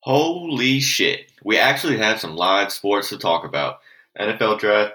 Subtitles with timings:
[0.00, 1.30] Holy shit.
[1.44, 3.80] We actually have some live sports to talk about.
[4.18, 4.94] NFL draft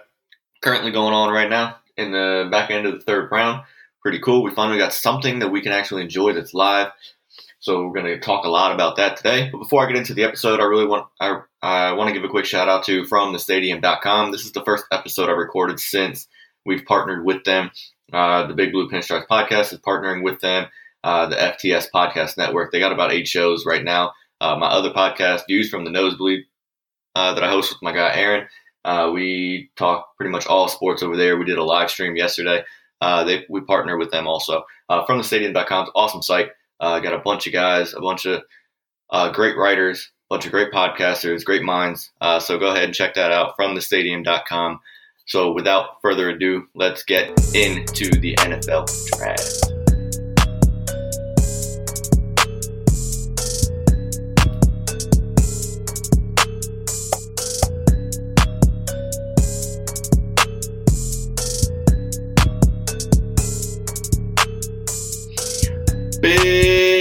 [0.62, 3.64] currently going on right now in the back end of the third round.
[4.02, 4.44] Pretty cool.
[4.44, 6.92] We finally got something that we can actually enjoy that's live.
[7.60, 9.50] So we're going to talk a lot about that today.
[9.52, 12.24] But before I get into the episode, I really want I, I want to give
[12.24, 14.32] a quick shout out to from the stadium.com.
[14.32, 16.28] This is the first episode I recorded since
[16.66, 17.72] we've partnered with them.
[18.14, 20.68] Uh, the Big Blue Pinstripes podcast is partnering with them.
[21.04, 22.72] Uh, the FTS podcast network.
[22.72, 24.14] They got about eight shows right now.
[24.42, 26.46] Uh, my other podcast, Views from the Nosebleed,
[27.16, 28.48] uh, that I host with my guy Aaron.
[28.84, 31.38] Uh, we talk pretty much all sports over there.
[31.38, 32.64] We did a live stream yesterday.
[33.02, 34.64] Uh, they, we partner with them also.
[34.90, 36.50] Uh, from the stadium.com, awesome site.
[36.80, 38.44] Uh, got a bunch of guys, a bunch of
[39.34, 42.12] great writers, a bunch of great podcasters, great minds.
[42.40, 44.80] so go ahead and check that out from the stadium.com.
[45.26, 49.85] So without further ado, let's get into the NFL draft.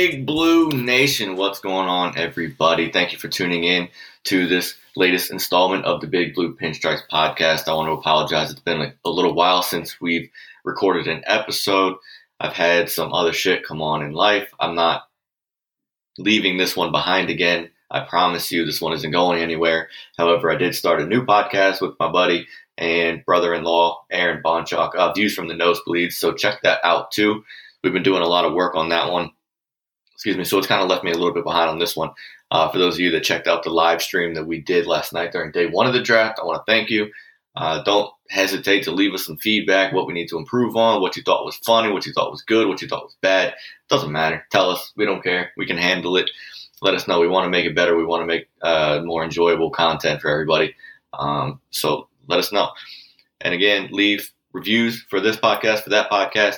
[0.06, 2.92] Big Blue Nation, what's going on, everybody?
[2.92, 3.88] Thank you for tuning in
[4.24, 7.68] to this latest installment of the Big Blue Pinstripes podcast.
[7.68, 8.50] I want to apologize.
[8.50, 10.28] It's been a little while since we've
[10.62, 11.94] recorded an episode.
[12.38, 14.52] I've had some other shit come on in life.
[14.60, 15.08] I'm not
[16.18, 17.70] leaving this one behind again.
[17.90, 19.88] I promise you, this one isn't going anywhere.
[20.18, 22.46] However, I did start a new podcast with my buddy
[22.76, 26.12] and brother in law, Aaron Bonchak, uh, Views from the Nosebleeds.
[26.12, 27.42] So check that out too.
[27.82, 29.30] We've been doing a lot of work on that one.
[30.24, 30.44] Excuse me.
[30.44, 32.08] So it's kind of left me a little bit behind on this one.
[32.50, 35.12] Uh, for those of you that checked out the live stream that we did last
[35.12, 37.10] night during day one of the draft, I want to thank you.
[37.54, 41.14] Uh, don't hesitate to leave us some feedback, what we need to improve on, what
[41.14, 43.54] you thought was funny, what you thought was good, what you thought was bad.
[43.90, 44.46] Doesn't matter.
[44.50, 44.92] Tell us.
[44.96, 45.50] We don't care.
[45.58, 46.30] We can handle it.
[46.80, 47.20] Let us know.
[47.20, 47.94] We want to make it better.
[47.94, 50.74] We want to make uh, more enjoyable content for everybody.
[51.12, 52.70] Um, so let us know.
[53.42, 56.56] And again, leave reviews for this podcast, for that podcast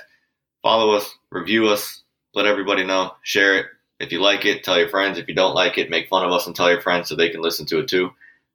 [0.66, 2.02] follow us, review us,
[2.36, 3.66] let everybody know, share it.
[3.98, 5.18] If you like it, tell your friends.
[5.18, 7.30] If you don't like it, make fun of us and tell your friends so they
[7.30, 8.10] can listen to it too.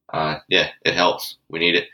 [0.08, 1.38] Uh, yeah, it helps.
[1.50, 1.88] We need it.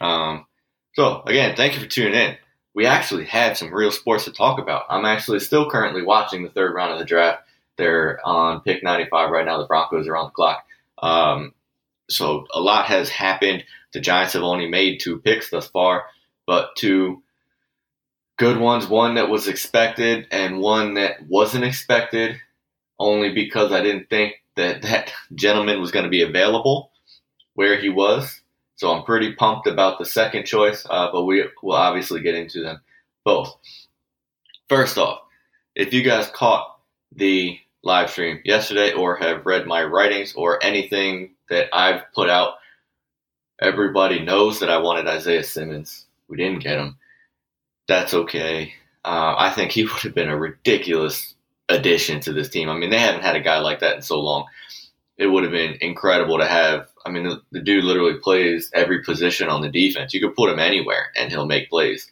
[0.00, 0.46] Um,
[0.94, 2.36] so again, thank you for tuning in.
[2.74, 4.86] We actually have some real sports to talk about.
[4.88, 7.42] I'm actually still currently watching the third round of the draft.
[7.76, 9.58] They're on pick 95 right now.
[9.58, 10.64] The Broncos are on the clock.
[11.02, 11.52] Um,
[12.08, 13.64] so a lot has happened.
[13.92, 16.06] The Giants have only made two picks thus far,
[16.46, 17.22] but two
[18.38, 22.40] good ones, one that was expected and one that wasn't expected,
[22.98, 26.90] only because I didn't think that that gentleman was going to be available
[27.54, 28.40] where he was.
[28.76, 32.62] So I'm pretty pumped about the second choice, uh, but we will obviously get into
[32.62, 32.80] them
[33.24, 33.56] both.
[34.68, 35.22] First off,
[35.74, 36.78] if you guys caught
[37.14, 42.54] the live stream yesterday or have read my writings or anything that I've put out,
[43.60, 46.06] everybody knows that I wanted Isaiah Simmons.
[46.28, 46.96] We didn't get him
[47.88, 48.74] that's okay.
[49.04, 51.34] Uh, I think he would have been a ridiculous
[51.68, 52.68] addition to this team.
[52.68, 54.46] I mean, they haven't had a guy like that in so long.
[55.16, 56.86] It would have been incredible to have.
[57.04, 60.14] I mean, the, the dude literally plays every position on the defense.
[60.14, 62.10] You could put him anywhere and he'll make plays.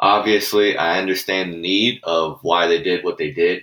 [0.00, 3.62] Obviously, I understand the need of why they did what they did,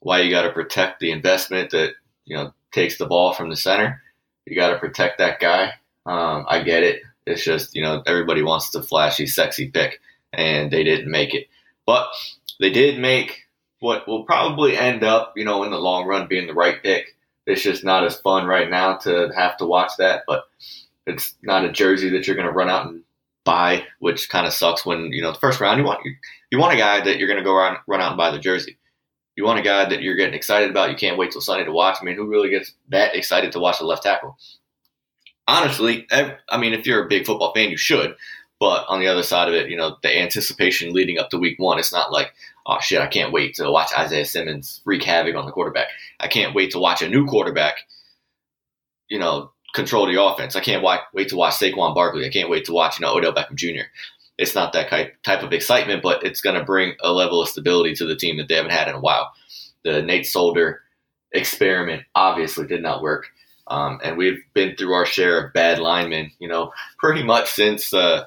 [0.00, 1.94] why you got to protect the investment that,
[2.24, 4.00] you know, takes the ball from the center.
[4.46, 5.72] You got to protect that guy.
[6.06, 7.02] Um, I get it.
[7.26, 10.00] It's just, you know, everybody wants the flashy, sexy pick
[10.32, 11.48] and they didn't make it.
[11.86, 12.08] But
[12.58, 13.42] they did make
[13.80, 17.16] what will probably end up, you know, in the long run being the right pick.
[17.46, 20.44] It's just not as fun right now to have to watch that, but
[21.06, 23.02] it's not a jersey that you're going to run out and
[23.44, 26.14] buy, which kind of sucks when, you know, the first round you want you,
[26.50, 28.38] you want a guy that you're going to go around run out and buy the
[28.38, 28.76] jersey.
[29.36, 30.90] You want a guy that you're getting excited about.
[30.90, 31.96] You can't wait till Sunday to watch.
[32.00, 34.36] I mean, who really gets that excited to watch the left tackle?
[35.48, 38.14] Honestly, I mean, if you're a big football fan, you should.
[38.60, 41.58] But on the other side of it, you know, the anticipation leading up to week
[41.58, 42.34] one, it's not like,
[42.66, 45.88] oh shit, I can't wait to watch Isaiah Simmons wreak havoc on the quarterback.
[46.20, 47.86] I can't wait to watch a new quarterback,
[49.08, 50.56] you know, control the offense.
[50.56, 50.84] I can't
[51.14, 52.26] wait to watch Saquon Barkley.
[52.26, 53.88] I can't wait to watch, you know, Odell Beckham Jr.
[54.36, 54.90] It's not that
[55.22, 58.36] type of excitement, but it's going to bring a level of stability to the team
[58.36, 59.32] that they haven't had in a while.
[59.84, 60.82] The Nate Solder
[61.32, 63.28] experiment obviously did not work.
[63.66, 67.94] Um, and we've been through our share of bad linemen, you know, pretty much since
[67.94, 68.24] uh,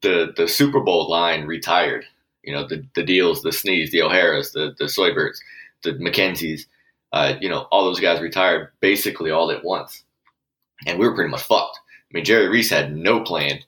[0.00, 2.04] the the Super Bowl line retired.
[2.42, 5.38] You know, the the Diehls, the Snees, the O'Haras, the the Seuberts,
[5.82, 6.66] the McKenzies,
[7.12, 10.04] uh, you know, all those guys retired basically all at once.
[10.86, 11.78] And we were pretty much fucked.
[11.78, 13.60] I mean, Jerry Reese had no plan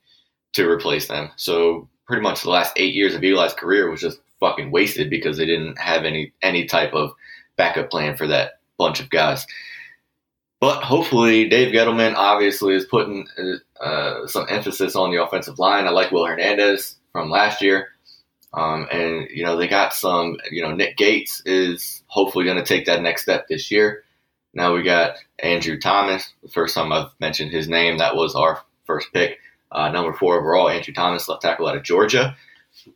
[0.55, 1.31] to replace them.
[1.37, 5.37] So pretty much the last eight years of Eli's career was just fucking wasted because
[5.37, 7.12] they didn't have any any type of
[7.56, 9.47] backup plan for that bunch of guys.
[10.64, 13.28] But hopefully, Dave Gettleman obviously is putting
[13.78, 15.87] uh, some emphasis on the offensive line.
[15.87, 17.88] I like Will Hernandez from last year.
[18.55, 22.64] Um, and, you know, they got some, you know, Nick Gates is hopefully going to
[22.64, 24.05] take that next step this year.
[24.55, 26.32] Now we got Andrew Thomas.
[26.43, 29.40] The first time I've mentioned his name, that was our first pick.
[29.70, 32.38] Uh, number four overall, Andrew Thomas, left tackle out of Georgia.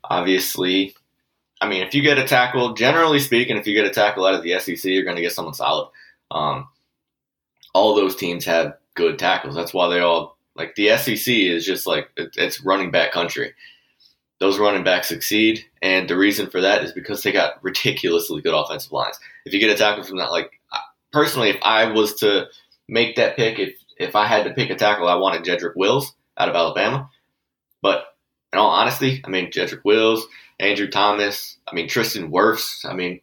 [0.04, 0.96] Obviously,
[1.60, 4.32] I mean, if you get a tackle, generally speaking, if you get a tackle out
[4.32, 5.90] of the SEC, you're going to get someone solid.
[6.30, 6.68] Um,
[7.78, 9.54] all those teams have good tackles.
[9.54, 13.54] That's why they all like the SEC is just like it's running back country.
[14.40, 18.54] Those running backs succeed, and the reason for that is because they got ridiculously good
[18.54, 19.18] offensive lines.
[19.44, 20.50] If you get a tackle from that, like
[21.12, 22.46] personally, if I was to
[22.88, 26.14] make that pick, if if I had to pick a tackle, I wanted Jedrick Wills
[26.36, 27.08] out of Alabama.
[27.80, 28.04] But
[28.52, 30.26] in all honesty, I mean Jedrick Wills,
[30.58, 32.84] Andrew Thomas, I mean Tristan Wirfs.
[32.84, 33.20] I mean,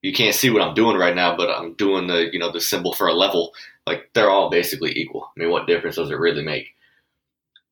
[0.00, 2.60] you can't see what I'm doing right now, but I'm doing the you know the
[2.60, 3.52] symbol for a level.
[3.86, 5.30] Like they're all basically equal.
[5.36, 6.68] I mean, what difference does it really make?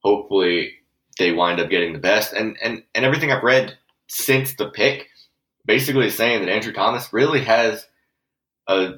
[0.03, 0.73] Hopefully,
[1.19, 2.33] they wind up getting the best.
[2.33, 3.79] And and and everything I've read
[4.09, 5.09] since the pick,
[5.65, 7.87] basically saying that Andrew Thomas really has
[8.67, 8.95] a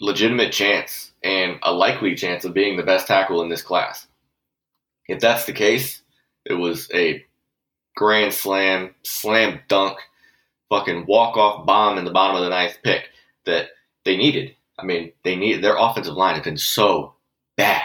[0.00, 4.06] legitimate chance and a likely chance of being the best tackle in this class.
[5.08, 6.02] If that's the case,
[6.44, 7.24] it was a
[7.96, 9.98] grand slam, slam dunk
[10.68, 13.08] fucking walk off bomb in the bottom of the ninth pick
[13.46, 13.70] that
[14.04, 14.54] they needed.
[14.78, 17.14] I mean, they need their offensive line has been so
[17.56, 17.82] bad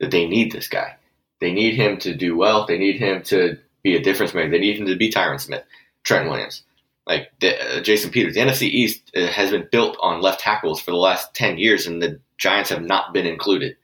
[0.00, 0.96] that they need this guy.
[1.40, 2.66] They need him to do well.
[2.66, 4.50] They need him to be a difference maker.
[4.50, 5.64] They need him to be Tyron Smith,
[6.02, 6.62] Trent Williams,
[7.06, 8.34] like the, uh, Jason Peters.
[8.34, 11.86] The NFC East uh, has been built on left tackles for the last ten years,
[11.86, 13.76] and the Giants have not been included.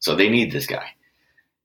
[0.00, 0.86] So they need this guy,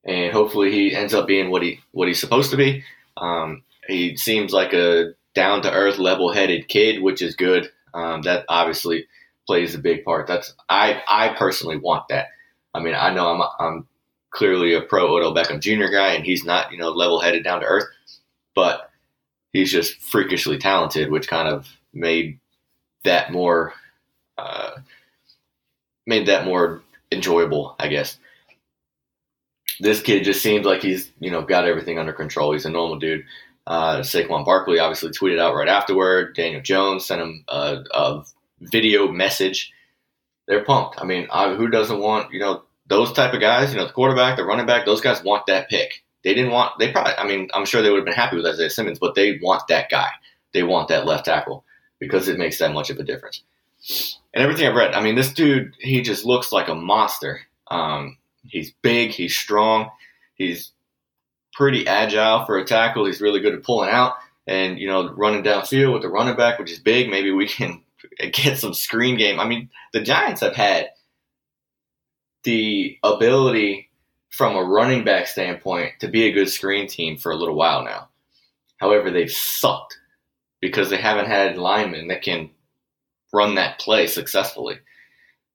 [0.04, 2.84] and hopefully he ends up being what he what he's supposed to be.
[3.16, 7.70] Um, he seems like a down to earth, level headed kid, which is good.
[7.92, 9.06] Um, that obviously
[9.50, 10.28] plays a big part.
[10.28, 12.28] That's I I personally want that.
[12.72, 13.88] I mean, I know I'm I'm
[14.30, 15.92] clearly a pro Odell Beckham Jr.
[15.92, 17.88] guy, and he's not you know level headed, down to earth,
[18.54, 18.92] but
[19.52, 22.38] he's just freakishly talented, which kind of made
[23.02, 23.74] that more
[24.38, 24.76] uh,
[26.06, 26.80] made that more
[27.10, 28.18] enjoyable, I guess.
[29.80, 32.52] This kid just seems like he's you know got everything under control.
[32.52, 33.24] He's a normal dude.
[33.66, 36.36] Uh, Saquon Barkley obviously tweeted out right afterward.
[36.36, 38.24] Daniel Jones sent him a, a
[38.60, 39.72] video message.
[40.46, 41.00] They're pumped.
[41.00, 43.72] I mean, I, who doesn't want you know those type of guys?
[43.72, 46.04] You know, the quarterback, the running back, those guys want that pick.
[46.24, 46.78] They didn't want.
[46.78, 47.14] They probably.
[47.14, 49.68] I mean, I'm sure they would have been happy with Isaiah Simmons, but they want
[49.68, 50.10] that guy.
[50.52, 51.64] They want that left tackle
[51.98, 53.42] because it makes that much of a difference.
[54.34, 57.40] And everything I've read, I mean, this dude, he just looks like a monster.
[57.70, 59.90] Um, he's big, he's strong,
[60.34, 60.72] he's
[61.52, 63.06] pretty agile for a tackle.
[63.06, 64.14] He's really good at pulling out
[64.46, 67.08] and you know running downfield with the running back, which is big.
[67.08, 67.82] Maybe we can
[68.28, 69.40] get some screen game.
[69.40, 70.90] I mean, the Giants have had
[72.44, 73.90] the ability
[74.30, 77.84] from a running back standpoint to be a good screen team for a little while
[77.84, 78.08] now.
[78.78, 79.98] However, they've sucked
[80.60, 82.50] because they haven't had linemen that can
[83.32, 84.78] run that play successfully.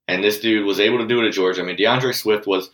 [0.08, 1.62] And this dude was able to do it at Georgia.
[1.62, 2.70] I mean, D'Andre Swift was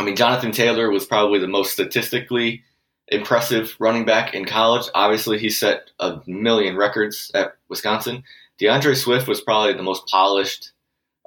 [0.00, 2.62] I mean, Jonathan Taylor was probably the most statistically
[3.08, 4.86] impressive running back in college.
[4.94, 8.22] Obviously, he set a million records at Wisconsin.
[8.58, 10.72] D'Andre Swift was probably the most polished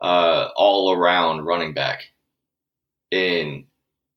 [0.01, 2.03] uh, all around running back
[3.09, 3.65] in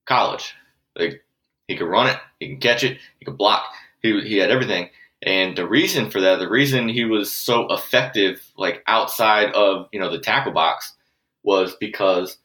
[0.06, 0.54] college.
[0.96, 1.24] Like
[1.68, 3.64] he could run it, he can catch it, he could block.
[4.02, 4.90] He he had everything.
[5.22, 10.00] And the reason for that, the reason he was so effective, like outside of you
[10.00, 10.94] know the tackle box,
[11.42, 12.38] was because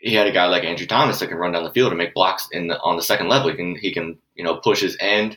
[0.00, 2.14] he had a guy like Andrew Thomas that can run down the field and make
[2.14, 3.50] blocks in the, on the second level.
[3.50, 5.36] He can he can you know push his end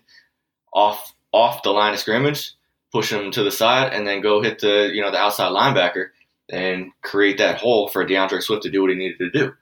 [0.74, 2.54] off off the line of scrimmage,
[2.94, 6.10] push him to the side, and then go hit the you know the outside linebacker
[6.50, 9.54] and create that hole for D'Andre Swift to do what he needed to do.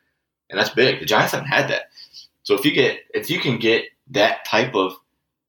[0.49, 0.99] And that's big.
[0.99, 1.83] The Giants haven't had that.
[2.43, 4.93] So if you get if you can get that type of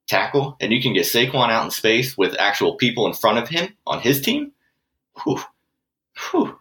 [0.06, 3.48] tackle and you can get Saquon out in space with actual people in front of
[3.48, 4.52] him on his team,
[5.22, 5.40] whew,
[6.30, 6.58] whew,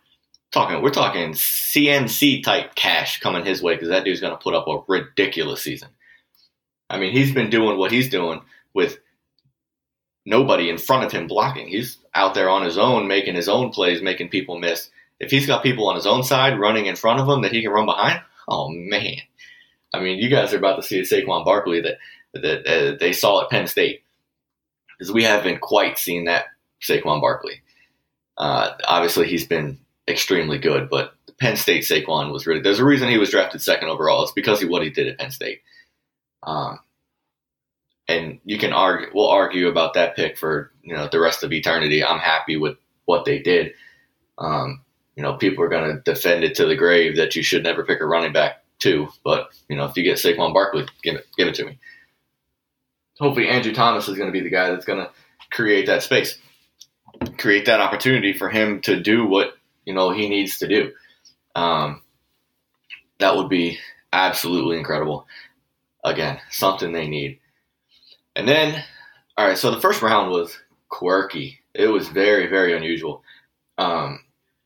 [0.51, 4.55] talking we're talking CMC type cash coming his way because that dude's going to put
[4.55, 5.89] up a ridiculous season.
[6.89, 8.41] I mean, he's been doing what he's doing
[8.73, 8.99] with
[10.25, 11.67] nobody in front of him blocking.
[11.67, 14.89] He's out there on his own, making his own plays, making people miss.
[15.19, 17.61] If he's got people on his own side running in front of him that he
[17.61, 19.17] can run behind, oh man!
[19.93, 21.97] I mean, you guys are about to see a Saquon Barkley that
[22.33, 24.03] that uh, they saw at Penn State
[24.97, 26.45] because we haven't quite seen that
[26.81, 27.61] Saquon Barkley.
[28.37, 32.61] Uh, obviously, he's been extremely good, but Penn State Saquon was really.
[32.61, 34.23] There's a reason he was drafted second overall.
[34.23, 35.61] It's because of what he did at Penn State.
[36.43, 36.79] Um,
[38.11, 39.09] and you can argue.
[39.13, 42.03] We'll argue about that pick for you know the rest of eternity.
[42.03, 43.73] I'm happy with what they did.
[44.37, 44.81] Um,
[45.15, 47.83] you know, people are going to defend it to the grave that you should never
[47.83, 49.09] pick a running back too.
[49.23, 51.77] But you know, if you get Saquon Barkley, give it give it to me.
[53.19, 55.11] Hopefully, Andrew Thomas is going to be the guy that's going to
[55.51, 56.37] create that space,
[57.37, 59.53] create that opportunity for him to do what
[59.85, 60.91] you know he needs to do.
[61.55, 62.01] Um,
[63.19, 63.77] that would be
[64.11, 65.27] absolutely incredible.
[66.03, 67.40] Again, something they need.
[68.35, 68.83] And then,
[69.37, 70.57] all right, so the first round was
[70.89, 71.59] quirky.
[71.73, 73.23] It was very, very unusual.
[73.77, 74.19] Um,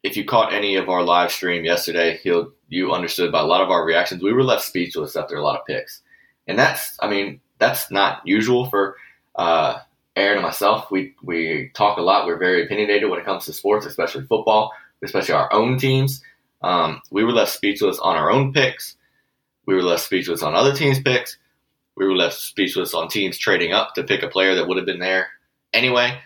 [0.03, 3.61] if you caught any of our live stream yesterday, you you understood by a lot
[3.61, 4.21] of our reactions.
[4.21, 6.01] We were left speechless after a lot of picks,
[6.47, 8.97] and that's I mean that's not usual for
[9.35, 9.79] uh,
[10.15, 10.91] Aaron and myself.
[10.91, 12.27] We we talk a lot.
[12.27, 14.71] We're very opinionated when it comes to sports, especially football,
[15.03, 16.21] especially our own teams.
[16.61, 18.95] Um, we were left speechless on our own picks.
[19.65, 21.37] We were left speechless on other teams' picks.
[21.95, 24.85] We were left speechless on teams trading up to pick a player that would have
[24.85, 25.29] been there
[25.73, 26.19] anyway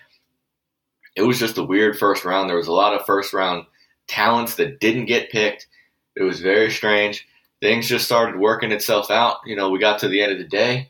[1.20, 2.50] it was just a weird first round.
[2.50, 3.66] There was a lot of first round
[4.08, 5.68] talents that didn't get picked.
[6.16, 7.28] It was very strange.
[7.62, 9.38] Things just started working itself out.
[9.46, 10.90] You know, we got to the end of the day.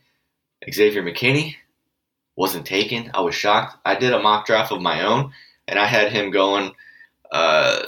[0.72, 1.56] Xavier McKinney
[2.36, 3.10] wasn't taken.
[3.14, 3.78] I was shocked.
[3.86, 5.32] I did a mock draft of my own,
[5.68, 6.74] and I had him going,
[7.32, 7.82] uh,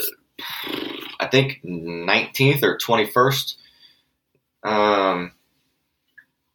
[1.20, 3.56] I think 19th or 21st.
[4.64, 5.34] Um,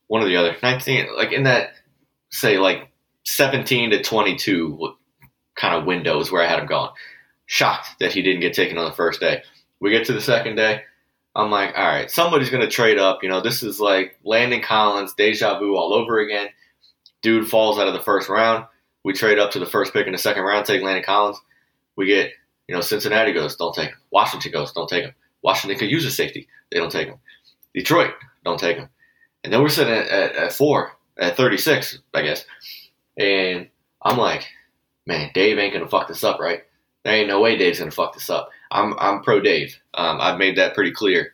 [0.09, 0.57] one or the other.
[0.63, 1.71] 19, like in that,
[2.31, 2.89] say, like
[3.25, 4.95] 17 to 22
[5.57, 6.91] kind of windows where I had him going.
[7.47, 9.43] Shocked that he didn't get taken on the first day.
[9.81, 10.83] We get to the second day.
[11.35, 13.23] I'm like, all right, somebody's going to trade up.
[13.23, 16.49] You know, this is like Landon Collins, deja vu all over again.
[17.21, 18.65] Dude falls out of the first round.
[19.05, 21.39] We trade up to the first pick in the second round, take Landon Collins.
[21.95, 22.31] We get,
[22.69, 23.99] you know, Cincinnati goes, don't take him.
[24.11, 25.15] Washington goes, don't take him.
[25.43, 26.49] Washington could use a safety.
[26.73, 27.19] They don't take him.
[27.75, 28.89] Detroit, don't take him.
[29.47, 32.45] And then we're sitting at, at, at four, at 36, I guess.
[33.17, 33.69] And
[34.03, 34.45] I'm like,
[35.07, 36.65] man, Dave ain't gonna fuck this up, right?
[37.05, 38.51] There ain't no way Dave's gonna fuck this up.
[38.73, 39.79] I'm I'm pro Dave.
[39.95, 41.33] Um, I've made that pretty clear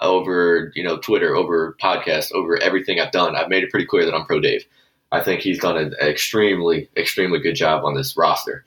[0.00, 3.34] over you know Twitter, over podcast, over everything I've done.
[3.34, 4.64] I've made it pretty clear that I'm pro Dave.
[5.10, 8.64] I think he's done an extremely extremely good job on this roster.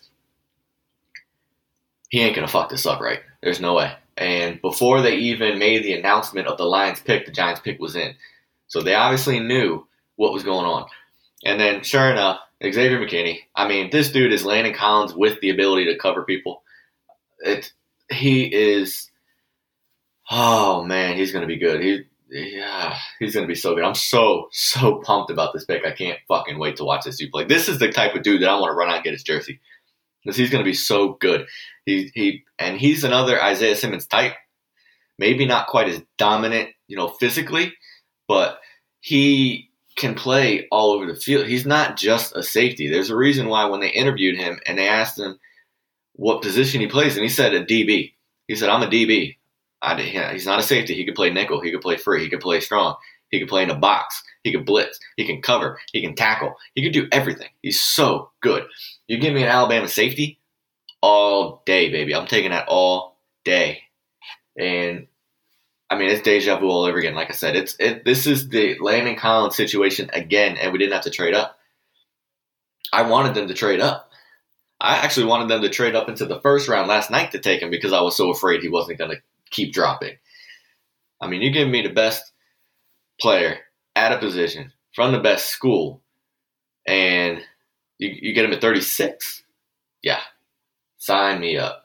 [2.10, 3.22] He ain't gonna fuck this up, right?
[3.42, 3.94] There's no way.
[4.18, 7.96] And before they even made the announcement of the Lions pick, the Giants pick was
[7.96, 8.16] in.
[8.72, 9.86] So they obviously knew
[10.16, 10.86] what was going on.
[11.44, 13.40] And then, sure enough, Xavier McKinney.
[13.54, 16.64] I mean, this dude is Landon Collins with the ability to cover people.
[17.40, 17.74] It,
[18.10, 19.12] he is.
[20.30, 21.82] Oh man, he's gonna be good.
[21.82, 23.84] He, yeah, he's gonna be so good.
[23.84, 25.86] I'm so so pumped about this pick.
[25.86, 27.44] I can't fucking wait to watch this dude play.
[27.44, 29.24] This is the type of dude that I want to run out and get his
[29.24, 29.60] jersey
[30.24, 31.46] because he's gonna be so good.
[31.86, 34.36] He he, and he's another Isaiah Simmons type.
[35.20, 37.74] Maybe not quite as dominant, you know, physically,
[38.28, 38.60] but
[39.00, 41.48] he can play all over the field.
[41.48, 42.90] He's not just a safety.
[42.90, 45.40] There's a reason why when they interviewed him and they asked him
[46.14, 48.14] what position he plays, and he said a DB.
[48.48, 49.38] He said, "I'm a DB.
[50.32, 50.94] He's not a safety.
[50.94, 51.62] He could play nickel.
[51.62, 52.22] He could play free.
[52.22, 52.96] He could play strong.
[53.30, 54.22] He could play in a box.
[54.44, 55.00] He could blitz.
[55.18, 55.80] He can cover.
[55.92, 56.56] He can tackle.
[56.76, 57.50] He could do everything.
[57.62, 58.64] He's so good.
[59.08, 60.40] You give me an Alabama safety
[61.02, 62.14] all day, baby.
[62.14, 63.84] I'm taking that all day.
[64.58, 65.08] And
[65.92, 67.16] I mean, it's deja vu all over again.
[67.16, 68.06] Like I said, it's it.
[68.06, 71.60] This is the Landon Collins situation again, and we didn't have to trade up.
[72.94, 74.10] I wanted them to trade up.
[74.80, 77.62] I actually wanted them to trade up into the first round last night to take
[77.62, 80.16] him because I was so afraid he wasn't going to keep dropping.
[81.20, 82.32] I mean, you give me the best
[83.20, 83.60] player
[83.94, 86.02] at a position from the best school,
[86.88, 87.40] and
[87.98, 89.44] you, you get him at 36.
[90.02, 90.22] Yeah,
[90.98, 91.84] sign me up.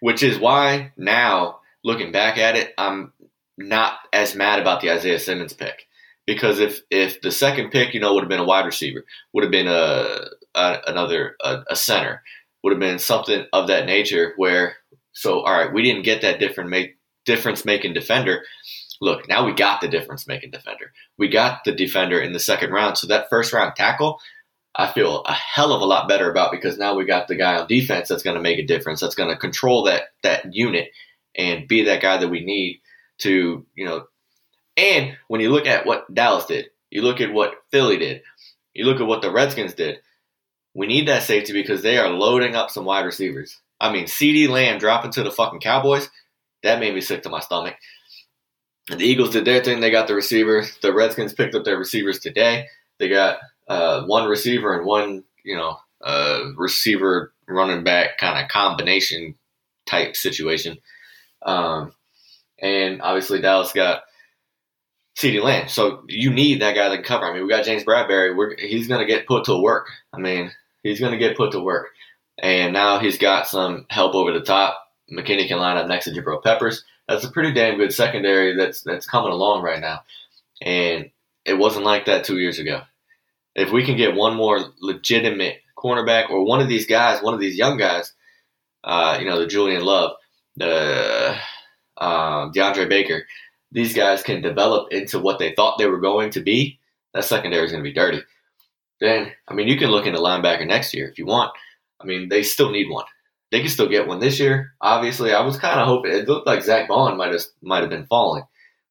[0.00, 3.12] Which is why now, looking back at it, I'm
[3.60, 5.86] not as mad about the Isaiah Simmons pick
[6.26, 9.44] because if if the second pick, you know, would have been a wide receiver, would
[9.44, 12.22] have been a, a another a, a, center,
[12.62, 14.32] would have been something of that nature.
[14.36, 14.76] Where
[15.12, 18.42] so all right, we didn't get that different make difference making defender.
[19.00, 20.92] Look, now we got the difference making defender.
[21.18, 22.98] We got the defender in the second round.
[22.98, 24.20] So that first round tackle,
[24.74, 27.58] I feel a hell of a lot better about because now we got the guy
[27.58, 29.00] on defense that's going to make a difference.
[29.00, 30.90] That's going to control that that unit
[31.36, 32.80] and be that guy that we need
[33.20, 34.06] to, you know,
[34.76, 38.22] and when you look at what Dallas did, you look at what Philly did,
[38.74, 40.00] you look at what the Redskins did,
[40.74, 43.58] we need that safety because they are loading up some wide receivers.
[43.80, 46.08] I mean, CeeDee Lamb dropping to the fucking Cowboys,
[46.62, 47.74] that made me sick to my stomach.
[48.88, 49.80] The Eagles did their thing.
[49.80, 50.76] They got the receivers.
[50.82, 52.66] The Redskins picked up their receivers today.
[52.98, 58.50] They got uh, one receiver and one, you know, uh, receiver running back kind of
[58.50, 59.36] combination
[59.86, 60.78] type situation.
[61.42, 61.92] Um,
[62.60, 64.02] and obviously Dallas got
[65.16, 65.68] CeeDee Lamb.
[65.68, 67.24] So you need that guy can cover.
[67.24, 68.36] I mean, we got James Bradberry.
[68.36, 69.88] We're, he's going to get put to work.
[70.12, 70.52] I mean,
[70.82, 71.88] he's going to get put to work.
[72.42, 74.78] And now he's got some help over the top.
[75.12, 76.84] McKinney can line up next to Jabril Peppers.
[77.08, 80.02] That's a pretty damn good secondary that's that's coming along right now.
[80.62, 81.10] And
[81.44, 82.82] it wasn't like that two years ago.
[83.54, 87.40] If we can get one more legitimate cornerback or one of these guys, one of
[87.40, 88.12] these young guys,
[88.84, 90.12] uh, you know, the Julian Love,
[90.56, 91.36] the
[92.00, 93.26] uh, DeAndre Baker,
[93.72, 96.78] these guys can develop into what they thought they were going to be.
[97.14, 98.22] That secondary is going to be dirty.
[99.00, 101.52] Then, I mean, you can look into linebacker next year if you want.
[102.00, 103.04] I mean, they still need one.
[103.50, 104.74] They can still get one this year.
[104.80, 107.90] Obviously, I was kind of hoping it looked like Zack Baun might have might have
[107.90, 108.44] been falling,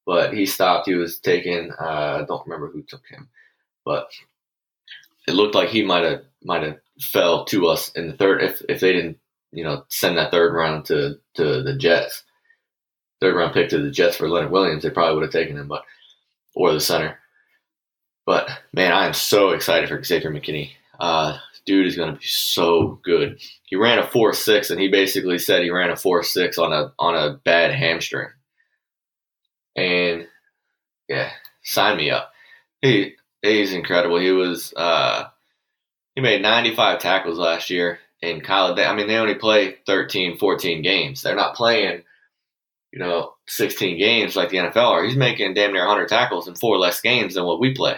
[0.06, 0.88] but he stopped.
[0.88, 1.72] He was taken.
[1.80, 3.30] Uh, I don't remember who took him,
[3.86, 4.10] but
[5.28, 8.62] it looked like he might have might have fell to us in the third if
[8.68, 9.18] if they didn't
[9.52, 12.24] you know send that third round to to the Jets,
[13.22, 14.84] third round pick to the Jets for Leonard Williams.
[14.84, 15.84] They probably would have taken him, but
[16.56, 17.20] or the center.
[18.26, 20.72] But man, I am so excited for Xavier McKinney.
[21.00, 23.40] Uh, dude is going to be so good.
[23.64, 26.74] He ran a four six, and he basically said he ran a four six on
[26.74, 28.30] a on a bad hamstring.
[29.76, 30.28] And
[31.08, 31.32] yeah,
[31.64, 32.32] sign me up.
[32.82, 34.20] He he's incredible.
[34.20, 35.26] He was uh,
[36.16, 38.80] he made 95 tackles last year in college.
[38.80, 41.22] I mean, they only play 13, 14 games.
[41.22, 42.04] They're not playing,
[42.92, 45.04] you know, 16 games like the NFL are.
[45.04, 47.98] He's making damn near 100 tackles in four less games than what we play.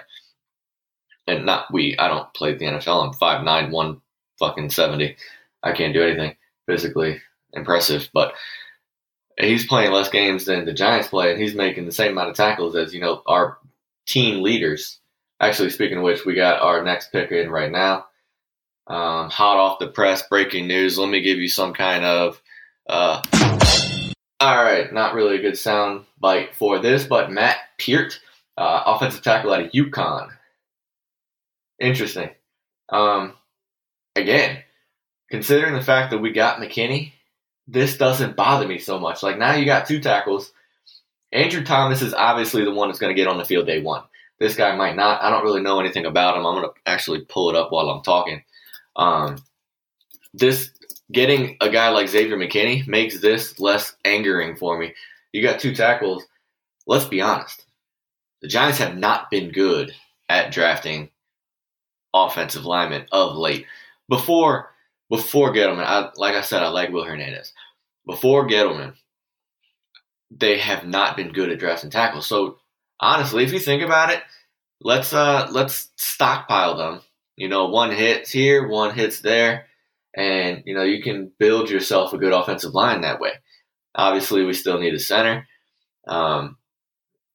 [1.27, 1.95] And not we.
[1.97, 3.07] I don't play the NFL.
[3.07, 4.01] I'm five nine, one
[4.39, 5.15] fucking 70.
[5.63, 7.21] I can't do anything physically
[7.53, 8.33] impressive, but
[9.39, 12.35] he's playing less games than the Giants play, and he's making the same amount of
[12.35, 13.57] tackles as you know our
[14.07, 14.99] team leaders.
[15.39, 18.05] Actually, speaking of which, we got our next pick in right now.
[18.87, 20.97] Um, hot off the press, breaking news.
[20.97, 22.41] Let me give you some kind of.
[22.87, 23.21] Uh,
[24.41, 28.19] all right, not really a good sound bite for this, but Matt Peart,
[28.57, 30.29] uh, offensive tackle out of UConn.
[31.79, 32.31] Interesting.
[32.89, 33.33] Um,
[34.15, 34.63] again,
[35.29, 37.13] considering the fact that we got McKinney,
[37.67, 39.21] this doesn't bother me so much.
[39.21, 40.51] Like now you got two tackles.
[41.31, 44.03] Andrew Thomas is obviously the one that's going to get on the field day one.
[44.39, 45.21] This guy might not.
[45.21, 46.47] I don't really know anything about him.
[46.47, 48.43] I'm going to actually pull it up while I'm talking.
[48.95, 49.37] Um,
[50.33, 50.71] this
[51.11, 54.93] getting a guy like Xavier McKinney makes this less angering for me.
[55.31, 56.25] You got two tackles.
[56.87, 57.65] Let's be honest.
[58.41, 59.93] The Giants have not been good
[60.29, 61.09] at drafting
[62.13, 63.65] offensive linemen of late.
[64.09, 64.71] Before
[65.09, 67.53] before Gettleman, I, like I said, I like Will Hernandez.
[68.05, 68.93] Before Gettleman,
[70.31, 72.27] they have not been good at drafting tackles.
[72.27, 72.59] So
[72.99, 74.23] honestly, if you think about it,
[74.81, 77.01] let's uh let's stockpile them.
[77.35, 79.67] You know, one hits here, one hits there,
[80.15, 83.31] and you know you can build yourself a good offensive line that way.
[83.95, 85.47] Obviously, we still need a center.
[86.07, 86.57] Um,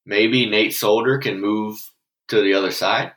[0.05, 1.79] maybe Nate Solder can move
[2.29, 3.12] to the other side.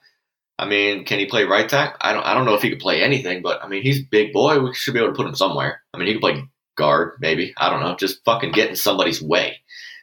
[0.57, 1.97] I mean, can he play right tackle?
[2.01, 2.23] I don't.
[2.25, 4.59] I don't know if he could play anything, but I mean, he's big boy.
[4.59, 5.81] We should be able to put him somewhere.
[5.93, 6.43] I mean, he could play
[6.77, 7.53] guard, maybe.
[7.57, 7.95] I don't know.
[7.95, 9.59] Just fucking get in somebody's way.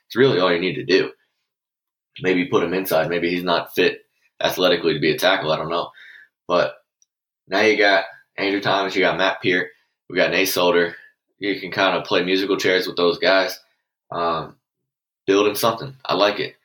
[0.06, 1.10] It's really all you need to do.
[2.22, 3.10] Maybe put him inside.
[3.10, 3.98] Maybe he's not fit
[4.40, 5.52] athletically to be a tackle.
[5.52, 5.90] I don't know.
[6.48, 6.74] But
[7.48, 8.04] now you got
[8.38, 9.70] Andrew Thomas, you got Matt Peart,
[10.08, 10.96] we got Nate Solder.
[11.38, 13.58] You can kind of play musical chairs with those guys.
[14.10, 14.56] Um,
[15.26, 15.94] building something.
[16.04, 16.56] I like it.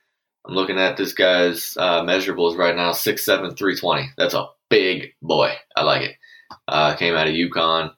[0.45, 4.11] I'm looking at this guy's uh, measurables right now 6'7, 320.
[4.17, 5.53] That's a big boy.
[5.75, 6.15] I like it.
[6.67, 7.91] Uh, came out of UConn.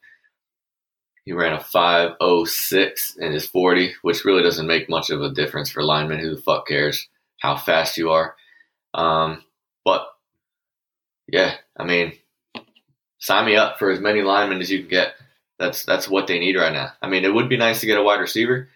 [1.25, 5.69] He ran a 5.06 in his 40, which really doesn't make much of a difference
[5.69, 6.19] for linemen.
[6.19, 7.07] Who the fuck cares
[7.39, 8.35] how fast you are?
[8.93, 9.43] Um,
[9.85, 10.05] but
[11.27, 12.13] yeah, I mean,
[13.23, 15.13] sign me up for as many linemen as you can get.
[15.57, 16.91] That's that's what they need right now.
[17.01, 18.67] I mean, it would be nice to get a wide receiver.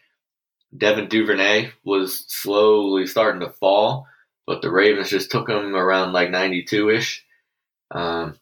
[0.75, 4.07] Devin Duvernay was slowly starting to fall,
[4.45, 7.25] but the Ravens just took him around like 92 ish.
[7.91, 8.39] Um,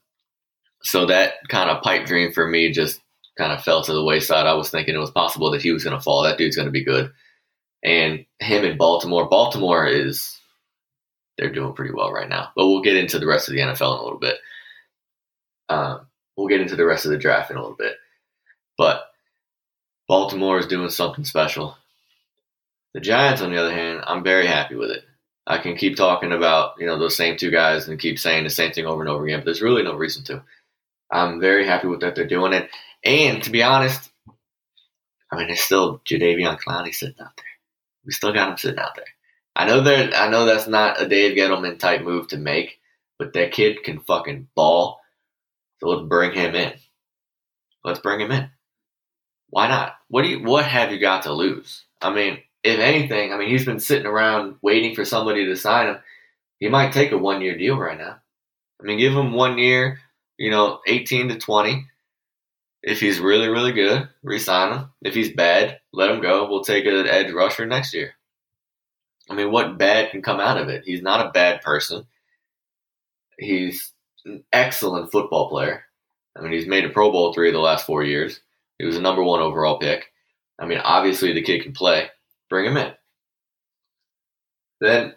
[0.84, 3.02] so that kind of pipe dream for me just
[3.38, 4.46] kind of fell to the wayside.
[4.46, 6.24] I was thinking it was possible that he was going to fall.
[6.24, 7.12] That dude's going to be good.
[7.84, 10.40] And him in Baltimore, Baltimore is
[11.38, 12.50] they're doing pretty well right now.
[12.56, 14.38] But we'll get into the rest of the NFL in a little bit.
[15.70, 17.96] Um, we'll get into the rest of the draft in a little bit.
[18.78, 19.06] But
[20.08, 21.78] Baltimore is doing something special.
[22.94, 25.04] The Giants, on the other hand, I'm very happy with it.
[25.48, 28.50] I can keep talking about you know those same two guys and keep saying the
[28.50, 30.44] same thing over and over again, but there's really no reason to.
[31.12, 32.70] I'm very happy with that they're doing it,
[33.04, 34.12] and to be honest,
[35.32, 37.46] I mean it's still Jadeveon Clowney sitting out there.
[38.06, 39.06] We still got him sitting out there.
[39.56, 39.82] I know
[40.16, 42.80] I know that's not a Dave Gettleman type move to make,
[43.20, 45.00] but that kid can fucking ball.
[45.86, 46.74] Let's bring him in.
[47.84, 48.50] Let's bring him in.
[49.50, 49.94] Why not?
[50.10, 51.86] What do you what have you got to lose?
[52.02, 55.88] I mean, if anything, I mean he's been sitting around waiting for somebody to sign
[55.88, 55.98] him.
[56.60, 58.18] He might take a one year deal right now.
[58.82, 60.00] I mean, give him one year,
[60.38, 61.88] you know, eighteen to twenty.
[62.82, 64.90] If he's really, really good, resign him.
[65.02, 66.48] If he's bad, let him go.
[66.48, 68.14] We'll take an edge rusher next year.
[69.28, 70.84] I mean, what bad can come out of it?
[70.86, 72.06] He's not a bad person.
[73.40, 73.92] He's
[74.52, 75.84] excellent football player.
[76.36, 78.40] I mean, he's made a Pro Bowl three of the last four years.
[78.78, 80.12] He was a number one overall pick.
[80.60, 82.10] I mean, obviously the kid can play.
[82.50, 82.94] Bring him in.
[84.82, 85.16] Then,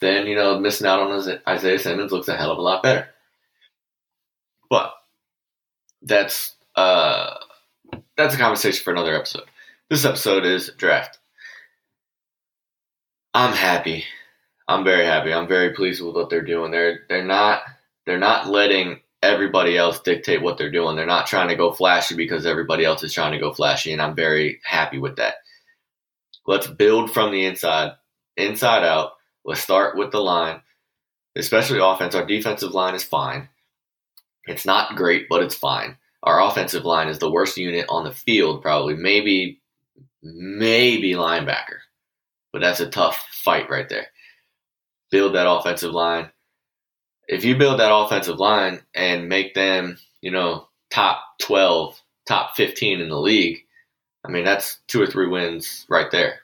[0.00, 3.08] then you know, missing out on Isaiah Simmons looks a hell of a lot better.
[4.70, 4.92] But
[6.02, 7.34] that's uh,
[8.16, 9.44] that's a conversation for another episode.
[9.90, 11.18] This episode is draft.
[13.34, 14.04] I'm happy.
[14.66, 15.32] I'm very happy.
[15.32, 16.70] I'm very pleased with what they're doing.
[16.70, 17.62] They're they're not
[18.08, 20.96] they're not letting everybody else dictate what they're doing.
[20.96, 24.00] They're not trying to go flashy because everybody else is trying to go flashy, and
[24.00, 25.34] I'm very happy with that.
[26.46, 27.92] Let's build from the inside,
[28.36, 29.12] inside out.
[29.44, 30.62] Let's start with the line,
[31.36, 32.14] especially offense.
[32.14, 33.48] Our defensive line is fine.
[34.46, 35.98] It's not great, but it's fine.
[36.22, 38.94] Our offensive line is the worst unit on the field, probably.
[38.94, 39.60] Maybe,
[40.22, 41.80] maybe linebacker.
[42.52, 44.06] But that's a tough fight right there.
[45.10, 46.30] Build that offensive line.
[47.28, 53.00] If you build that offensive line and make them, you know, top 12, top 15
[53.00, 53.58] in the league,
[54.26, 56.40] I mean, that's two or three wins right there.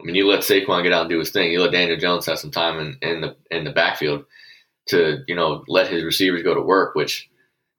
[0.00, 1.50] I mean, you let Saquon get out and do his thing.
[1.50, 4.24] You let Daniel Jones have some time in, in the in the backfield
[4.86, 7.28] to, you know, let his receivers go to work, which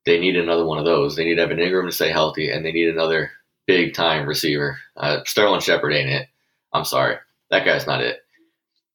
[0.05, 1.15] they need another one of those.
[1.15, 3.31] They need Evan Engram to stay healthy, and they need another
[3.67, 4.79] big time receiver.
[4.97, 6.27] Uh, Sterling Shepard ain't it.
[6.73, 7.15] I'm sorry.
[7.51, 8.19] That guy's not it.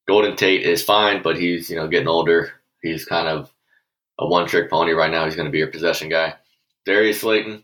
[0.07, 2.53] Golden Tate is fine, but he's, you know, getting older.
[2.85, 3.51] He's kind of
[4.19, 5.25] a one trick pony right now.
[5.25, 6.35] He's going to be your possession guy.
[6.85, 7.63] Darius Slayton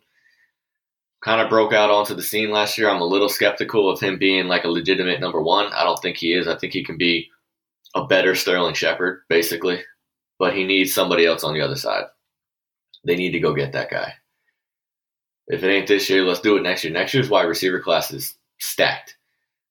[1.24, 2.90] kind of broke out onto the scene last year.
[2.90, 5.72] I'm a little skeptical of him being like a legitimate number one.
[5.74, 6.48] I don't think he is.
[6.48, 7.30] I think he can be
[7.94, 9.82] a better Sterling Shepard, basically,
[10.40, 12.06] but he needs somebody else on the other side.
[13.06, 14.14] They need to go get that guy.
[15.48, 16.94] If it ain't this year, let's do it next year.
[16.94, 19.18] Next year's wide receiver class is stacked.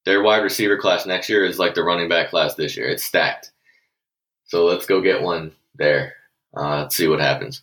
[0.05, 2.89] Their wide receiver class next year is like the running back class this year.
[2.89, 3.50] It's stacked.
[4.51, 6.15] So let's go get one there.
[6.57, 7.63] Uh, let's see what happens.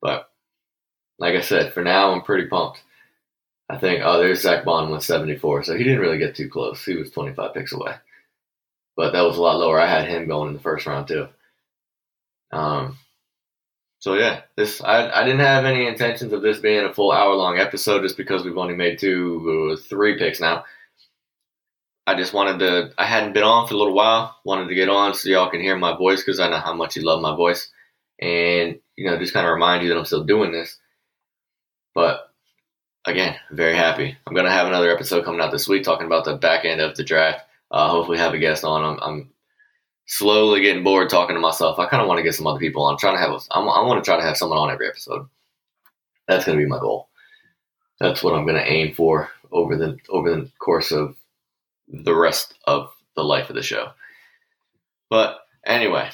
[0.00, 0.30] But
[1.18, 2.82] like I said, for now, I'm pretty pumped.
[3.68, 5.64] I think, oh, there's Zack Baun with 74.
[5.64, 6.82] So he didn't really get too close.
[6.82, 7.94] He was 25 picks away.
[8.96, 9.78] But that was a lot lower.
[9.78, 11.28] I had him going in the first round, too.
[12.50, 12.96] Um,
[13.98, 17.34] so yeah, this I, I didn't have any intentions of this being a full hour
[17.34, 20.64] long episode just because we've only made two, three picks now.
[22.06, 22.92] I just wanted to.
[22.98, 24.36] I hadn't been on for a little while.
[24.44, 26.96] Wanted to get on so y'all can hear my voice because I know how much
[26.96, 27.70] you love my voice,
[28.20, 30.78] and you know just kind of remind you that I'm still doing this.
[31.94, 32.32] But
[33.04, 34.16] again, very happy.
[34.26, 36.96] I'm gonna have another episode coming out this week talking about the back end of
[36.96, 37.44] the draft.
[37.70, 38.84] Uh, hopefully, have a guest on.
[38.84, 39.32] I'm, I'm
[40.06, 41.78] slowly getting bored talking to myself.
[41.78, 42.94] I kind of want to get some other people on.
[42.94, 43.30] I'm trying to have.
[43.30, 45.28] A, I want to try to have someone on every episode.
[46.26, 47.08] That's gonna be my goal.
[48.00, 51.16] That's what I'm gonna aim for over the over the course of
[51.92, 53.90] the rest of the life of the show.
[55.10, 56.10] But anyway,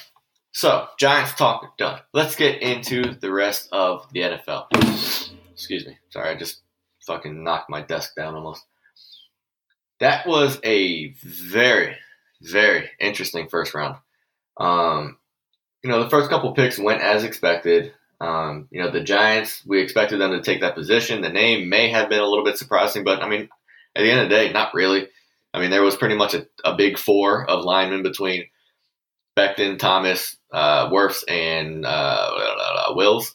[0.53, 2.01] so Giants talk done.
[2.13, 4.67] Let's get into the rest of the NFL.
[5.53, 5.97] Excuse me.
[6.11, 6.61] Sorry, I just
[7.07, 8.65] fucking knocked my desk down almost.
[10.01, 11.97] That was a very,
[12.43, 13.97] very interesting first round.
[14.59, 15.19] Um,
[15.83, 17.93] you know, the first couple picks went as expected.
[18.21, 21.23] Um, you know, the Giants, we expected them to take that position.
[21.23, 23.49] The name may have been a little bit surprising, but I mean,
[23.95, 25.09] at the end of the day, not really.
[25.59, 28.45] I mean, there was pretty much a, a big four of linemen between
[29.37, 33.35] Becton, Thomas, uh, Wirfs, and uh, Wills.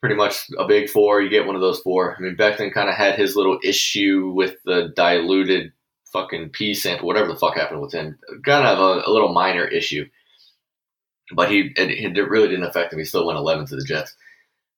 [0.00, 1.22] Pretty much a big four.
[1.22, 2.16] You get one of those four.
[2.16, 5.72] I mean, Becton kind of had his little issue with the diluted
[6.12, 8.18] fucking P sample, whatever the fuck happened with him.
[8.44, 10.06] Kind of a, a little minor issue.
[11.32, 12.98] But he it, it really didn't affect him.
[12.98, 14.16] He still went 11 to the Jets.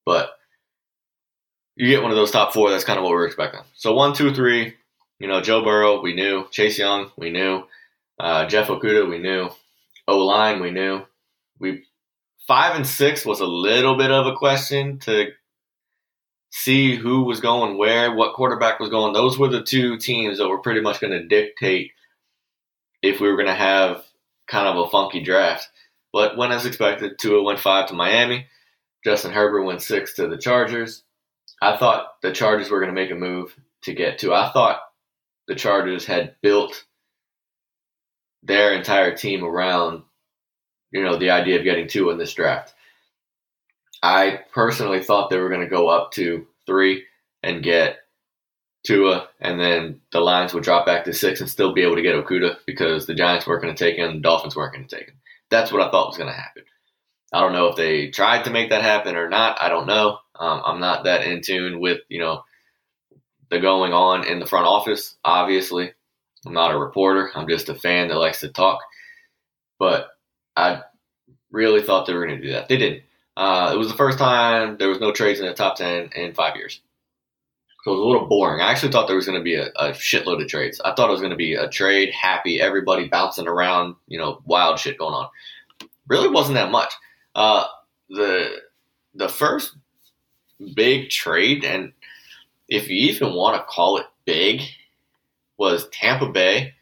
[0.04, 0.32] But
[1.74, 2.70] you get one of those top four.
[2.70, 3.62] That's kind of what we are expecting.
[3.74, 4.74] So one, two, three,
[5.24, 6.46] you know, Joe Burrow, we knew.
[6.50, 7.62] Chase Young, we knew.
[8.20, 9.48] Uh, Jeff Okudah, we knew.
[10.06, 11.00] O line, we knew.
[11.58, 11.86] We
[12.46, 15.30] five and six was a little bit of a question to
[16.50, 19.14] see who was going where, what quarterback was going.
[19.14, 21.92] Those were the two teams that were pretty much going to dictate
[23.00, 24.04] if we were going to have
[24.46, 25.66] kind of a funky draft.
[26.12, 27.18] But went as expected.
[27.18, 28.48] Tua went five to Miami.
[29.02, 31.02] Justin Herbert went six to the Chargers.
[31.62, 34.34] I thought the Chargers were going to make a move to get to.
[34.34, 34.80] I thought
[35.48, 36.84] the Chargers had built
[38.42, 40.02] their entire team around,
[40.90, 42.74] you know, the idea of getting two in this draft.
[44.02, 47.04] I personally thought they were going to go up to three
[47.42, 47.98] and get
[48.86, 52.02] Tua, and then the Lions would drop back to six and still be able to
[52.02, 54.96] get Okudah because the Giants weren't going to take him, the Dolphins weren't going to
[54.96, 55.16] take him.
[55.50, 56.64] That's what I thought was going to happen.
[57.32, 59.60] I don't know if they tried to make that happen or not.
[59.60, 60.18] I don't know.
[60.38, 62.44] Um, I'm not that in tune with you know
[63.60, 65.16] going on in the front office.
[65.24, 65.92] Obviously,
[66.46, 67.30] I'm not a reporter.
[67.34, 68.80] I'm just a fan that likes to talk.
[69.78, 70.08] But
[70.56, 70.82] I
[71.50, 72.68] really thought they were going to do that.
[72.68, 73.02] They didn't.
[73.36, 76.34] Uh, it was the first time there was no trades in the top ten in
[76.34, 76.80] five years.
[77.84, 78.62] So it was a little boring.
[78.62, 80.80] I actually thought there was going to be a, a shitload of trades.
[80.84, 84.40] I thought it was going to be a trade, happy, everybody bouncing around, you know,
[84.46, 85.28] wild shit going on.
[86.08, 86.94] Really wasn't that much.
[87.34, 87.66] Uh,
[88.08, 88.62] the
[89.14, 89.76] the first
[90.74, 91.92] big trade, and
[92.68, 94.62] if you even want to call it big,
[95.56, 96.74] was Tampa Bay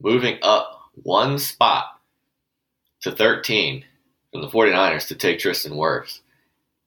[0.00, 2.00] moving up one spot
[3.02, 3.84] to 13
[4.32, 6.20] from the 49ers to take Tristan Wirfs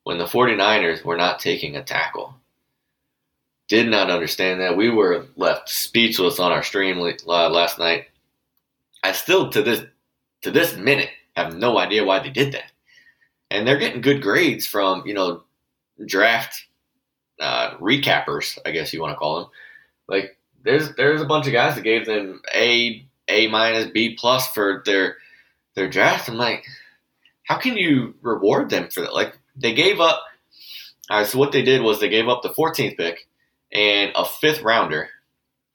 [0.03, 2.35] when the 49ers were not taking a tackle.
[3.67, 4.77] Did not understand that.
[4.77, 8.07] We were left speechless on our stream uh, last night.
[9.03, 9.85] I still to this
[10.41, 12.71] to this minute have no idea why they did that.
[13.51, 15.43] And they're getting good grades from, you know,
[16.05, 16.65] draft
[17.39, 19.49] uh, recappers, I guess you want to call them.
[20.07, 24.47] Like there's there's a bunch of guys that gave them A A minus B plus
[24.49, 25.17] for their
[25.75, 26.29] their draft.
[26.29, 26.65] I'm like,
[27.43, 29.13] how can you reward them for that?
[29.13, 30.21] Like they gave up.
[31.09, 33.27] All right, so what they did was they gave up the 14th pick
[33.71, 35.09] and a fifth rounder,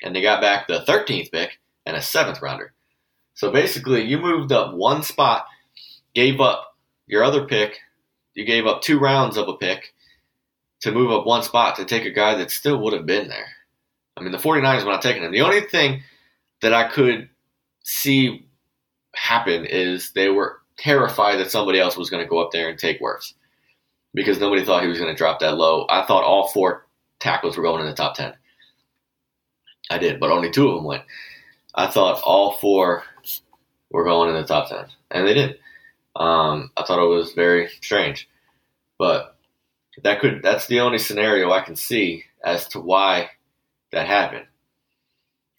[0.01, 2.73] and they got back the 13th pick and a seventh rounder.
[3.35, 5.47] So basically, you moved up one spot,
[6.15, 6.77] gave up
[7.09, 7.79] your other pick,
[8.35, 9.94] you gave up two rounds of a pick
[10.85, 13.47] to move up one spot to take a guy that still would have been there.
[14.19, 15.33] I mean, the 49ers were not taking him.
[15.33, 16.03] The only thing
[16.61, 17.31] that I could
[17.83, 18.47] see
[19.15, 22.79] happen is they were terrified that somebody else was going to go up there and
[22.79, 23.33] take Wirfs
[24.13, 25.87] because nobody thought he was going to drop that low.
[25.89, 26.87] I thought all four
[27.19, 28.35] tackles were going in the top 10.
[29.91, 31.05] I did, but only two of them went.
[31.75, 33.05] I thought all four
[33.91, 35.59] were going in the top 10, and they did.
[36.15, 38.29] Um, I thought it was very strange,
[38.99, 39.34] but
[40.03, 43.31] that could that's the only scenario I can see as to why
[43.93, 44.47] that happened.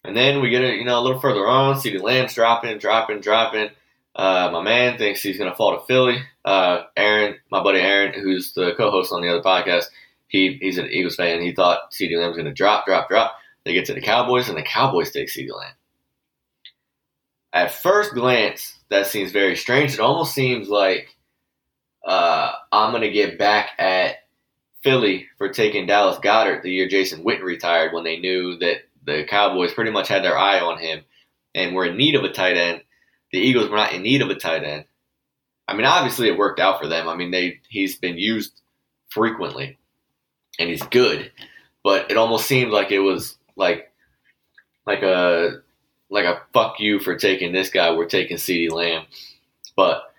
[0.04, 1.74] And then we get it, you know, a little further on.
[1.74, 3.70] CeeDee Lamb's dropping, dropping, dropping.
[4.14, 6.22] Uh, my man thinks he's to fall to Philly.
[6.44, 9.86] Uh, Aaron, my buddy Aaron, who's the co-host on the other podcast,
[10.28, 11.42] he he's an Eagles fan.
[11.42, 13.36] He thought CeeDee Lamb was going to drop, drop, drop.
[13.64, 15.74] They get to the Cowboys, and the Cowboys take CeeDee Lamb.
[17.52, 19.94] At first glance, that seems very strange.
[19.94, 21.16] It almost seems like
[22.06, 24.16] uh, I'm going to get back at
[24.86, 29.24] Philly for taking Dallas Goedert the year Jason Witten retired when they knew that the
[29.28, 31.02] Cowboys pretty much had their eye on him
[31.56, 32.82] and were in need of a tight end.
[33.32, 34.84] The Eagles were not in need of a tight end.
[35.66, 37.08] I mean, obviously it worked out for them.
[37.08, 38.60] I mean, they he's been used
[39.08, 39.76] frequently
[40.60, 41.32] and he's good,
[41.82, 43.92] but it almost seemed like it was like
[44.86, 45.62] like a
[46.10, 47.92] like a fuck you for taking this guy.
[47.92, 49.06] We're taking CeeDee Lamb,
[49.74, 50.14] but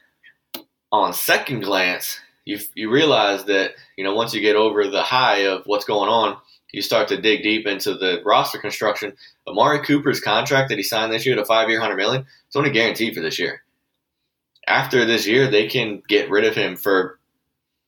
[0.92, 5.40] on second glance, you you realize that you know once you get over the high
[5.48, 6.38] of what's going on,
[6.72, 9.14] you start to dig deep into the roster construction.
[9.46, 12.72] Amari Cooper's contract that he signed this year, the five year, hundred million, it's only
[12.72, 13.64] guaranteed for this year.
[14.66, 17.20] After this year, they can get rid of him for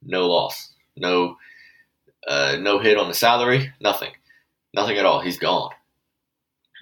[0.03, 1.37] no loss, no
[2.27, 4.11] uh, no hit on the salary, nothing,
[4.73, 5.21] nothing at all.
[5.21, 5.71] He's gone.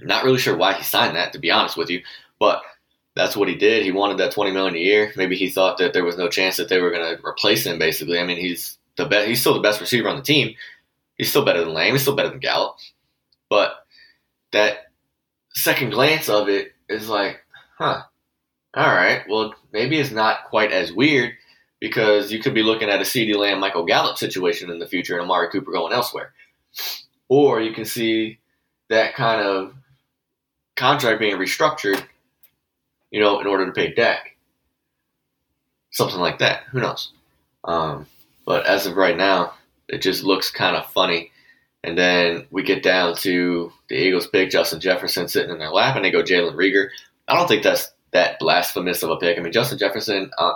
[0.01, 2.01] Not really sure why he signed that, to be honest with you,
[2.39, 2.61] but
[3.17, 3.84] that's what he did.
[3.84, 5.12] He wanted that twenty million a year.
[5.15, 7.80] Maybe he thought that there was no chance that they were going to replace him.
[7.80, 9.27] Basically, I mean, he's the best.
[9.27, 10.56] He's still the best receiver on the team.
[11.17, 11.93] He's still better than Lamb.
[11.93, 12.75] He's still better than Gallup.
[13.49, 13.73] But
[14.51, 14.91] that
[15.53, 17.39] second glance of it is like,
[17.77, 18.03] huh,
[18.75, 19.23] all right.
[19.27, 21.34] Well, maybe it's not quite as weird
[21.80, 25.13] because you could be looking at a CeeDee Lamb, Michael Gallup situation in the future
[25.13, 26.34] and Amari Cooper going elsewhere.
[27.30, 28.39] Or you can see
[28.89, 29.73] that kind of
[30.75, 32.03] contract being restructured,
[33.12, 34.36] you know, in order to pay Dak.
[35.91, 36.63] Something like that.
[36.72, 37.12] Who knows?
[37.63, 38.08] Um,
[38.46, 39.54] but as of right now,
[39.88, 41.32] it just looks kind of funny.
[41.84, 45.96] And then we get down to the Eagles pick Justin Jefferson sitting in their lap,
[45.96, 46.89] and they go Jalen Reagor.
[47.28, 49.38] I don't think that's that blasphemous of a pick.
[49.38, 50.54] I mean, Justin Jefferson uh,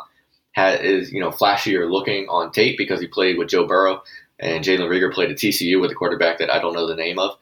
[0.58, 4.02] is you know flashier looking on tape because he played with Joe Burrow,
[4.40, 7.20] and Jalen Reagor played at TCU with a quarterback that I don't know the name
[7.20, 7.38] of.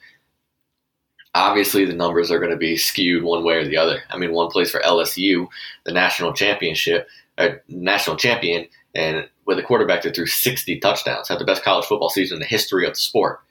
[1.36, 4.02] Obviously, the numbers are going to be skewed one way or the other.
[4.10, 5.48] I mean, one plays for LSU,
[5.86, 11.40] the national championship, uh, national champion, and with a quarterback that threw 60 touchdowns, had
[11.40, 13.42] the best college football season in the history of the sport,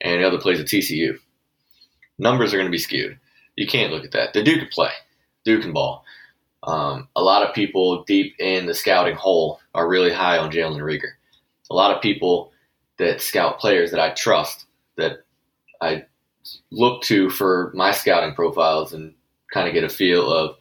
[0.00, 1.18] and the other plays at TCU.
[2.18, 3.18] Numbers are going to be skewed.
[3.56, 4.34] You can't look at that.
[4.34, 4.90] The dude can play.
[5.44, 6.04] Dude can ball.
[6.62, 10.80] Um, a lot of people deep in the scouting hole are really high on Jalen
[10.80, 11.12] Reagor.
[11.70, 12.52] A lot of people
[12.98, 15.24] that scout players that I trust, that
[15.80, 16.04] I
[16.70, 19.14] look to for my scouting profiles and
[19.52, 20.56] kind of get a feel of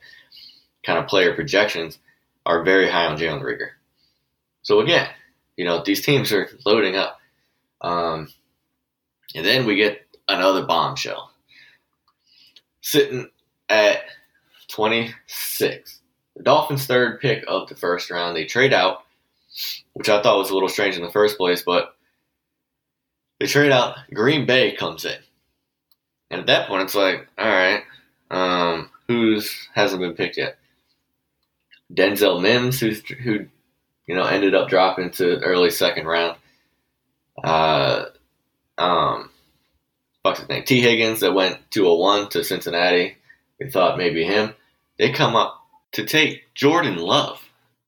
[0.85, 1.99] kind of player projections,
[2.45, 3.69] are very high on Jalen Reagor.
[4.63, 5.09] So again,
[5.57, 7.19] you know, these teams are loading up.
[7.81, 8.29] Um,
[9.35, 11.31] and then we get another bombshell.
[12.81, 13.29] Sitting
[13.69, 14.03] at
[14.69, 15.99] 26.
[16.35, 18.35] The Dolphins' third pick of the first round.
[18.35, 19.03] They trade out,
[19.93, 21.95] which I thought was a little strange in the first place, but
[23.39, 23.97] they trade out.
[24.13, 25.17] Green Bay comes in.
[26.33, 27.83] And at that point, it's like, all right,
[28.31, 30.57] um, who's hasn't been picked yet?
[31.93, 33.45] Denzel Mims, who's who,
[34.07, 36.37] you know, ended up dropping to early second round.
[37.43, 38.05] Uh,
[38.79, 39.29] um,
[40.23, 40.63] what's his name?
[40.63, 43.15] Tee Higgins that went 201 to Cincinnati.
[43.59, 44.55] We thought maybe him.
[44.97, 47.39] They come up to take Jordan Love.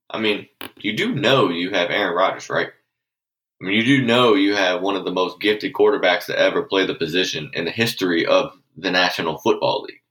[0.07, 2.69] I mean, you do know you have Aaron Rodgers, right?
[3.61, 6.63] I mean, you do know you have one of the most gifted quarterbacks to ever
[6.63, 10.01] play the position in the history of the National Football League,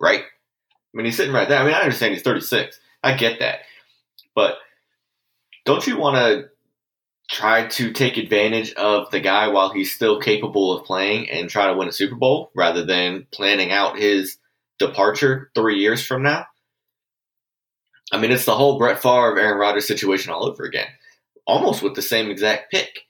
[0.00, 0.22] right?
[0.22, 1.60] I mean, he's sitting right there.
[1.60, 2.78] I mean, I understand he's 36.
[3.02, 3.60] I get that.
[4.34, 4.56] But
[5.64, 6.48] don't you want to
[7.30, 11.66] try to take advantage of the guy while he's still capable of playing and try
[11.66, 14.38] to win a Super Bowl rather than planning out his
[14.78, 16.46] departure three years from now?
[18.12, 20.88] I mean, it's the whole Brett Favre, Aaron Rodgers situation all over again,
[21.46, 23.06] almost with the same exact pick.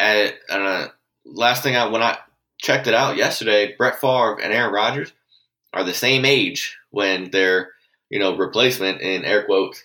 [0.00, 0.88] And uh,
[1.24, 2.18] last thing I when I
[2.58, 5.12] checked it out yesterday, Brett Favre and Aaron Rodgers
[5.72, 7.70] are the same age when their
[8.10, 9.82] you know replacement in air quotes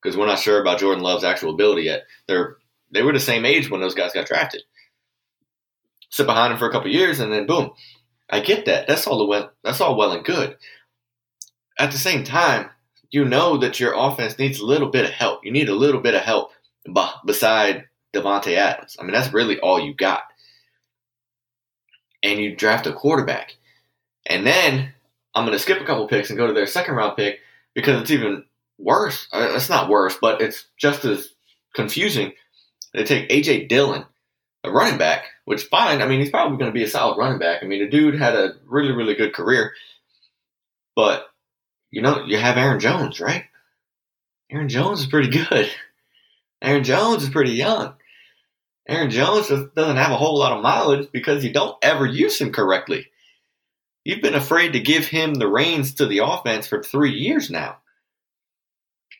[0.00, 2.04] because we're not sure about Jordan Love's actual ability yet.
[2.28, 2.56] They're
[2.92, 4.62] they were the same age when those guys got drafted.
[6.10, 7.72] Sit behind him for a couple years and then boom.
[8.30, 8.86] I get that.
[8.86, 10.56] That's all the well, that's all well and good.
[11.78, 12.70] At the same time,
[13.10, 15.44] you know that your offense needs a little bit of help.
[15.44, 16.50] You need a little bit of help
[17.24, 18.96] beside Davante Adams.
[18.98, 20.22] I mean, that's really all you got.
[22.22, 23.56] And you draft a quarterback.
[24.26, 24.92] And then
[25.34, 27.40] I'm going to skip a couple picks and go to their second round pick
[27.74, 28.44] because it's even
[28.78, 29.28] worse.
[29.32, 31.28] Uh, it's not worse, but it's just as
[31.74, 32.32] confusing.
[32.94, 34.04] They take AJ Dillon,
[34.64, 36.02] a running back, which fine.
[36.02, 37.62] I mean, he's probably going to be a solid running back.
[37.62, 39.72] I mean, the dude had a really, really good career,
[40.96, 41.26] but
[41.90, 43.44] you know, you have Aaron Jones, right?
[44.50, 45.70] Aaron Jones is pretty good.
[46.66, 47.94] Aaron Jones is pretty young.
[48.88, 52.40] Aaron Jones just doesn't have a whole lot of mileage because you don't ever use
[52.40, 53.06] him correctly.
[54.04, 57.78] You've been afraid to give him the reins to the offense for three years now.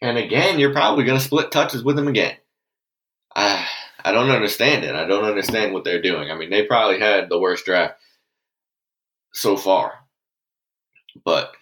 [0.03, 2.37] And again, you're probably going to split touches with him again.
[3.35, 3.67] I,
[4.05, 4.95] I don't understand it.
[4.95, 6.31] I don't understand what they're doing.
[6.31, 7.95] I mean, they probably had the worst draft
[9.33, 9.95] so far.
[11.25, 11.53] But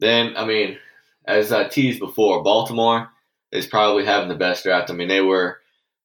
[0.00, 0.78] then, I mean,
[1.26, 3.10] as I teased before, Baltimore
[3.56, 4.90] is probably having the best draft.
[4.90, 5.58] I mean, they were,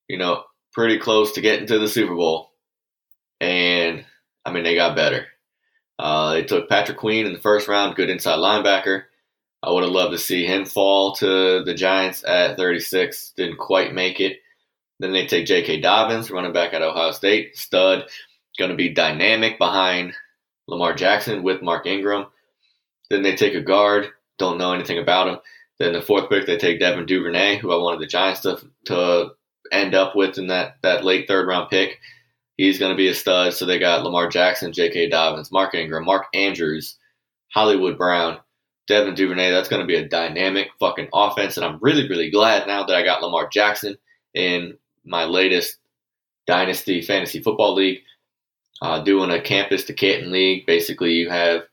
[0.08, 2.52] you know, pretty close to getting to the Super Bowl.
[3.40, 4.06] And,
[4.46, 5.28] I mean, they got better.
[6.00, 9.04] Uh, they took Patrick Queen in the first round, good inside linebacker.
[9.64, 13.34] I would have loved to see him fall to the Giants at 36.
[13.38, 14.40] Didn't quite make it.
[15.00, 15.82] Then they take J.K.
[15.82, 18.06] Dobbins, running back at Ohio State, stud,
[18.58, 20.14] going to be dynamic behind
[20.68, 22.28] Lamar Jackson with Mark Ingram.
[23.10, 25.38] Then they take a guard, don't know anything about him.
[25.82, 29.32] Then the fourth pick, they take Devin Duvernay, who I wanted the Giants to, to
[29.72, 31.98] end up with in that, that late third round pick.
[32.56, 33.56] He's going to be a stud.
[33.56, 35.10] So they got Lamar Jackson, J.K.
[35.10, 37.00] Dobbins, Mark Ingram, Mark Andrews,
[37.52, 38.40] Hollywood Brown,
[38.86, 39.50] Devin Duvernay.
[39.50, 41.58] That's going to be a dynamic fucking offense.
[41.58, 43.98] And I'm really, really glad now that I got Lamar Jackson
[44.36, 45.78] in my latest
[46.46, 48.02] Dynasty Fantasy Football League.
[48.84, 50.68] Uh, doing a campus to Canton league.
[50.68, 51.64] Basically, you have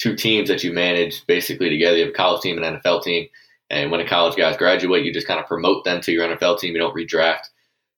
[0.00, 1.96] two teams that you manage basically together.
[1.96, 3.28] You have a college team and an NFL team.
[3.68, 6.58] And when the college guys graduate, you just kind of promote them to your NFL
[6.58, 6.74] team.
[6.74, 7.44] You don't redraft.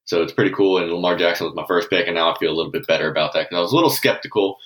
[0.05, 0.77] So it's pretty cool.
[0.77, 3.09] And Lamar Jackson was my first pick, and now I feel a little bit better
[3.09, 4.57] about that because I was a little skeptical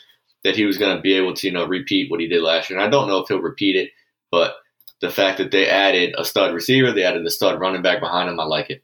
[0.43, 2.69] that he was going to be able to, you know, repeat what he did last
[2.69, 2.80] year.
[2.80, 3.91] And I don't know if he'll repeat it,
[4.32, 4.56] but
[5.00, 8.30] the fact that they added a stud receiver, they added a stud running back behind
[8.30, 8.84] him, I like it.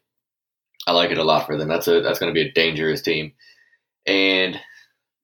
[0.85, 1.67] I like it a lot for them.
[1.67, 3.33] That's a that's going to be a dangerous team.
[4.05, 4.59] And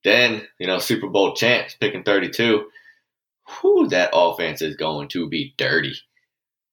[0.04, 2.64] then, you know, Super Bowl champs picking 32.
[3.60, 5.94] Whew, that offense is going to be dirty.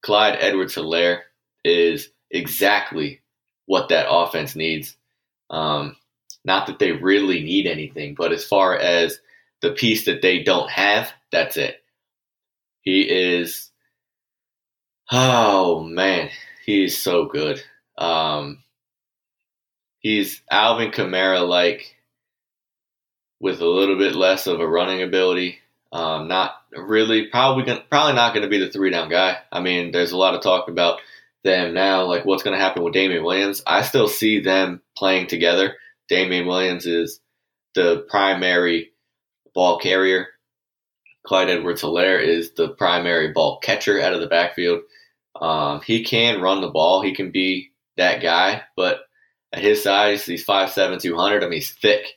[0.01, 1.21] Clyde Edwards Helaire
[1.63, 3.21] is exactly
[3.65, 4.95] what that offense needs.
[5.49, 5.95] Um,
[6.45, 9.19] not that they really need anything, but as far as
[9.61, 11.83] the piece that they don't have, that's it.
[12.81, 13.69] He is,
[15.11, 16.29] oh man,
[16.65, 17.61] he is so good.
[17.97, 18.63] Um,
[19.99, 21.95] he's Alvin Kamara like
[23.39, 25.59] with a little bit less of a running ability.
[25.91, 29.37] Um, not really, probably probably not going to be the three down guy.
[29.51, 30.99] I mean, there's a lot of talk about
[31.43, 33.63] them now, like what's going to happen with Damien Williams.
[33.65, 35.75] I still see them playing together.
[36.09, 37.19] Damien Williams is
[37.73, 38.91] the primary
[39.53, 40.27] ball carrier.
[41.25, 44.81] Clyde Edwards Helaire is the primary ball catcher out of the backfield.
[45.39, 47.01] Um, he can run the ball.
[47.01, 48.99] He can be that guy, but
[49.51, 51.43] at his size, he's 5'7", 200.
[51.43, 52.16] I mean, he's thick.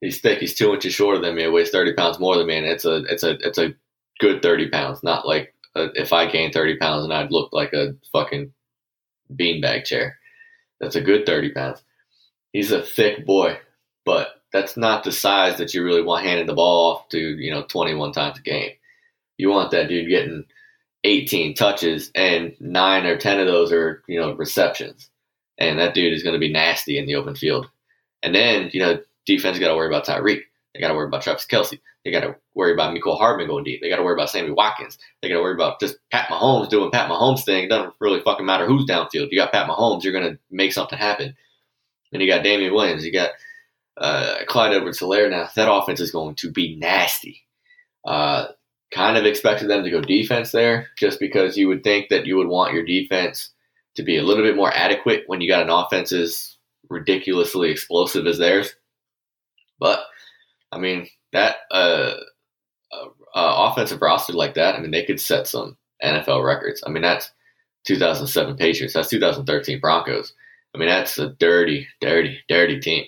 [0.00, 0.38] He's thick.
[0.38, 1.48] He's two inches shorter than me.
[1.48, 3.74] Weighs 30 pounds more than me, and it's a it's a it's a
[4.20, 5.02] good 30 pounds.
[5.02, 8.52] Not like a, if I gained 30 pounds and I'd look like a fucking
[9.34, 10.18] beanbag chair.
[10.80, 11.82] That's a good 30 pounds.
[12.52, 13.58] He's a thick boy,
[14.04, 17.50] but that's not the size that you really want handing the ball off to, you
[17.50, 18.70] know, 21 times a game.
[19.36, 20.44] You want that dude getting
[21.04, 25.10] 18 touches and nine or 10 of those are, you know, receptions.
[25.58, 27.68] And that dude is going to be nasty in the open field.
[28.22, 28.98] And then, you know,
[29.28, 30.40] defense got to worry about Tyreek.
[30.74, 31.78] They got to worry about Travis Kelce.
[32.04, 33.80] They got to worry about Mecole Hardman going deep.
[33.80, 34.98] They got to worry about Sammy Watkins.
[35.20, 37.64] They got to worry about just Pat Mahomes doing Pat Mahomes thing.
[37.64, 39.26] It doesn't really fucking matter who's downfield.
[39.26, 41.36] If you got Pat Mahomes, you're going to make something happen.
[42.12, 43.04] And you got Damien Williams.
[43.04, 43.30] You got
[43.96, 45.48] uh, Clyde Edwards-Helaire now.
[45.54, 47.42] That offense is going to be nasty.
[48.04, 48.46] Uh,
[48.90, 52.36] kind of expected them to go defense there just because you would think that you
[52.36, 53.50] would want your defense
[53.96, 56.56] to be a little bit more adequate when you got an offense as
[56.88, 58.74] ridiculously explosive as theirs.
[59.78, 60.00] But
[60.72, 62.14] I mean that uh,
[62.92, 66.82] uh, uh, offensive roster like that, I mean they could set some NFL records.
[66.86, 67.30] I mean that's
[67.86, 70.32] 2007 Patriots, that's 2013 Broncos.
[70.74, 73.04] I mean that's a dirty, dirty, dirty team.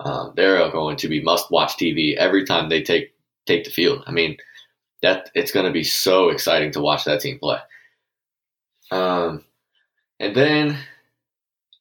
[0.00, 3.14] Um, they're going to be must-watch TV every time they take
[3.46, 4.02] take the field.
[4.06, 4.36] I mean
[5.02, 7.58] that it's going to be so exciting to watch that team play.
[8.90, 9.44] Um,
[10.18, 10.78] and then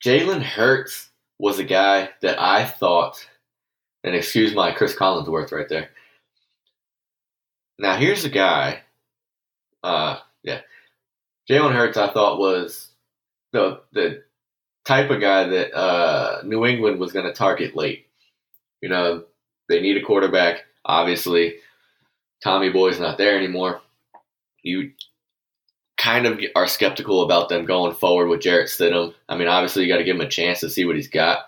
[0.04, 1.10] Jalen Hurts
[1.40, 3.26] was a guy that I thought,
[4.04, 5.89] and excuse my Cris Collinsworth right there.
[7.80, 8.82] Now here's a guy,
[9.84, 10.62] uh, yeah,
[11.49, 11.97] Jalen Hurts.
[11.97, 12.89] I thought was
[13.51, 14.24] the the
[14.86, 18.08] type of guy that uh, New England was going to target late.
[18.82, 19.24] You know,
[19.70, 20.66] they need a quarterback.
[20.86, 21.56] Obviously,
[22.43, 23.82] Tommy Boy's not there anymore.
[24.62, 24.91] You
[25.97, 29.14] kind of are skeptical about them going forward with Jarrett Stidham.
[29.30, 31.45] I mean, obviously, you got to give him a chance to see what he's got.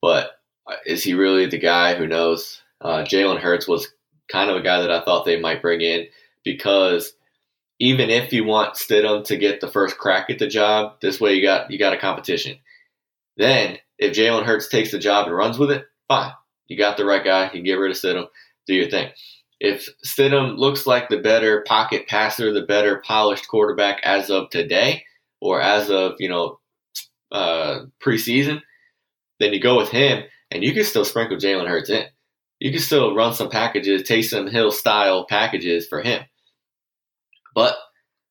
[0.00, 0.39] But
[0.86, 1.94] is he really the guy?
[1.94, 2.60] Who knows?
[2.80, 3.92] Uh, Jalen Hurts was
[4.30, 6.06] kind of a guy that I thought they might bring in
[6.44, 7.12] because
[7.78, 11.34] even if you want Stidham to get the first crack at the job, this way
[11.34, 12.58] you got you got a competition.
[13.36, 16.32] Then if Jalen Hurts takes the job and runs with it, fine.
[16.68, 17.50] You got the right guy.
[17.52, 18.26] You get rid of Stidham.
[18.66, 19.10] Do your thing
[19.60, 25.04] if Stidham looks like the better pocket passer, the better polished quarterback as of today,
[25.40, 26.58] or as of you know
[27.30, 28.62] uh, preseason,
[29.38, 32.06] then you go with him, and you can still sprinkle Jalen Hurts in.
[32.58, 36.22] You can still run some packages, Taysom Hill style packages for him.
[37.54, 37.76] But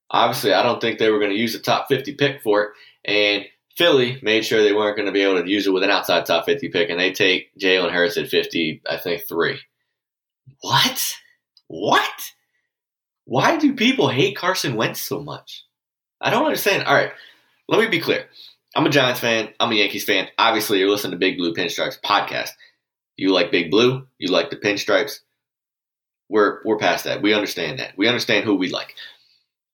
[0.10, 2.70] obviously, I don't think they were going to use the top 50 pick for it.
[3.06, 3.46] And
[3.76, 6.26] Philly made sure they weren't going to be able to use it with an outside
[6.26, 9.60] top 50 pick, and they take Jalen Hurts at 50, I think, three.
[10.62, 11.14] What?
[11.68, 12.22] What?
[13.26, 15.64] Why do people hate Carson Wentz so much?
[16.20, 16.84] I don't understand.
[16.84, 17.12] All right,
[17.68, 18.26] let me be clear.
[18.76, 19.50] I'm a Giants fan.
[19.60, 20.28] I'm a Yankees fan.
[20.38, 22.52] Obviously, you're listening to Big Blue Pinstripes podcast.
[23.18, 24.08] You like Big Blue.
[24.18, 25.20] You like the Pinstripes.
[26.30, 27.22] We're we're past that.
[27.22, 27.98] We understand that.
[27.98, 28.96] We understand who we like.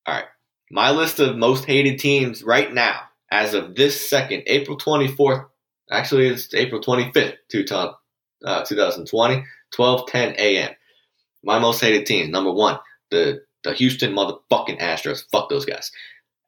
[0.06, 0.26] All right.
[0.72, 5.46] My list of most hated teams right now, as of this second, April 24th.
[5.92, 7.94] Actually, it's April 25th, 2020.
[8.46, 9.44] Uh,
[9.76, 10.72] 12:10 a.m.
[11.44, 12.80] My most hated team, number one,
[13.12, 15.26] the the Houston motherfucking Astros.
[15.32, 15.92] Fuck those guys.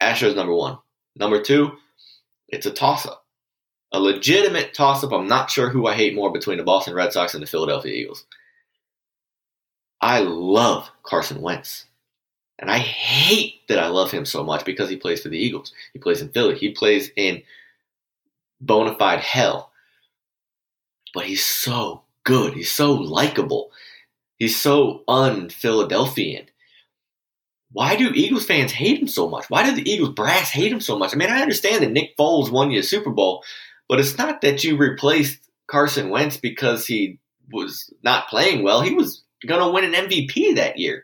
[0.01, 0.77] Astros number one.
[1.15, 1.71] Number two,
[2.47, 3.25] it's a toss up,
[3.91, 5.11] a legitimate toss up.
[5.11, 7.93] I'm not sure who I hate more between the Boston Red Sox and the Philadelphia
[7.93, 8.25] Eagles.
[10.01, 11.85] I love Carson Wentz.
[12.59, 15.73] And I hate that I love him so much because he plays for the Eagles.
[15.93, 16.55] He plays in Philly.
[16.55, 17.43] He plays in
[18.59, 19.71] bona fide hell.
[21.13, 22.53] But he's so good.
[22.53, 23.71] He's so likable.
[24.37, 26.47] He's so un-Philadelphian.
[27.77, 29.51] Why do Eagles fans hate him so much?
[29.51, 31.13] Why do the Eagles brass hate him so much?
[31.13, 33.43] I mean, I understand that Nick Foles won you a Super Bowl,
[33.87, 37.19] but it's not that you replaced Carson Wentz because he
[37.51, 38.81] was not playing well.
[38.81, 41.03] He was going to win an MVP that year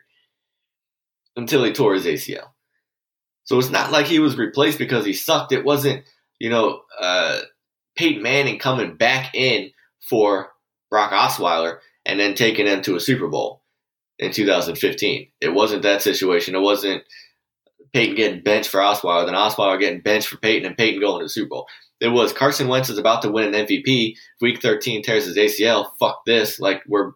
[1.36, 2.48] until he tore his ACL.
[3.44, 5.52] So it's not like he was replaced because he sucked.
[5.52, 6.02] It wasn't,
[6.40, 7.42] you know, uh,
[7.94, 9.70] Peyton Manning coming back in
[10.00, 10.50] for
[10.90, 13.62] Brock Osweiler and then taking them to a Super Bowl
[14.18, 15.28] in 2015.
[15.40, 16.54] It wasn't that situation.
[16.54, 17.02] It wasn't
[17.92, 21.26] Peyton getting benched for Osweiler, then Osweiler getting benched for Peyton, and Peyton going to
[21.26, 21.66] the Super Bowl.
[22.00, 24.16] It was Carson Wentz is about to win an MVP.
[24.40, 25.90] Week 13 tears his ACL.
[25.98, 26.58] Fuck this.
[26.58, 27.12] Like we're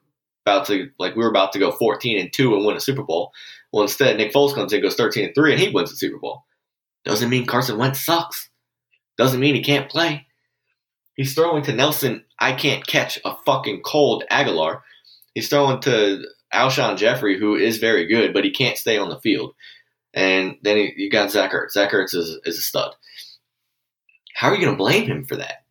[0.46, 3.02] about to like we were about to go 14 and two and win a Super
[3.02, 3.32] Bowl.
[3.72, 6.18] Well, instead Nick Foles comes in, goes 13 and three, and he wins the Super
[6.18, 6.44] Bowl.
[7.04, 8.48] Doesn't mean Carson Wentz sucks.
[9.18, 10.26] Doesn't mean he can't play.
[11.16, 14.82] He's throwing to Nelson, I can't catch a fucking cold Agholor.
[15.34, 19.20] He's throwing to Alshon Jeffery, who is very good, but he can't stay on the
[19.20, 19.54] field.
[20.14, 21.72] And then he, you got Zach Ertz.
[21.72, 22.94] Zach Ertz is, is a stud.
[24.34, 25.64] how are you going to blame him for that?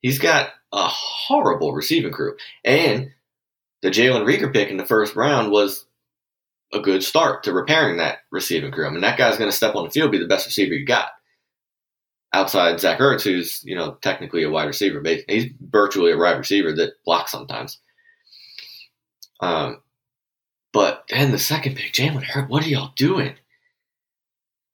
[0.00, 2.36] He's got a horrible receiving crew.
[2.64, 3.10] And
[3.82, 5.86] the Jalen Reagor pick in the first round was
[6.72, 8.86] a good start to repairing that receiving crew.
[8.86, 10.86] I mean, that guy's going to step on the field, be the best receiver you
[10.86, 11.08] got.
[12.32, 16.38] Outside Zach Ertz, who's, you know, technically a wide receiver, but he's virtually a wide
[16.38, 17.78] receiver that blocks sometimes.
[19.40, 19.81] Um,
[20.72, 23.34] but then the second pick, Jalen Hurts, what are y'all doing?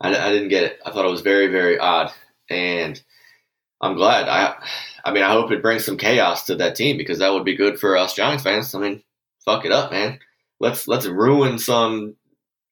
[0.01, 0.79] I, I didn't get it.
[0.85, 2.13] I thought it was very, very odd.
[2.49, 3.01] And
[3.81, 4.29] I'm glad.
[4.29, 4.57] I
[5.05, 7.57] I mean, I hope it brings some chaos to that team because that would be
[7.57, 8.75] good for us Giants fans.
[8.75, 9.03] I mean,
[9.45, 10.19] fuck it up, man.
[10.61, 12.17] Let's let's ruin some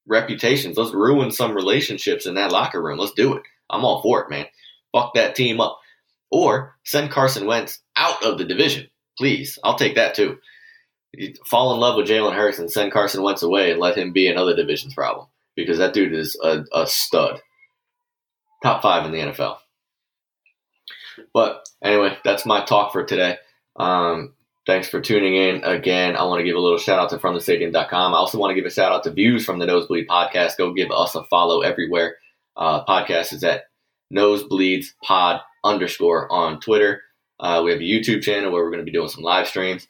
[0.07, 0.77] reputations.
[0.77, 2.99] Let's ruin some relationships in that locker room.
[2.99, 3.43] Let's do it.
[3.71, 4.47] I'm all for it, man.
[4.93, 5.79] Fuck that team up.
[6.31, 9.59] Or send Carson Wentz out of the division, please.
[9.63, 10.39] I'll take that too.
[11.47, 14.29] Fall in love with Jalen Hurts and send Carson Wentz away and let him be
[14.29, 17.41] another division's problem because that dude is a, a stud.
[18.63, 19.59] Top five in the NFL.
[21.33, 23.37] But anyway, that's my talk for today.
[23.77, 24.35] Um,
[24.67, 26.17] thanks for tuning in again.
[26.17, 28.15] I want to give a little shout out to FromTheStadium.com.
[28.15, 30.59] I also want to give a shout out to Views from the Nosebleed Podcast.
[30.59, 32.17] Go give us a follow everywhere.
[32.57, 33.65] Uh, podcast is at
[34.13, 37.03] Nosebleeds Pod underscore on Twitter.
[37.39, 39.87] Uh, we have a YouTube channel where we're going to be doing some live streams.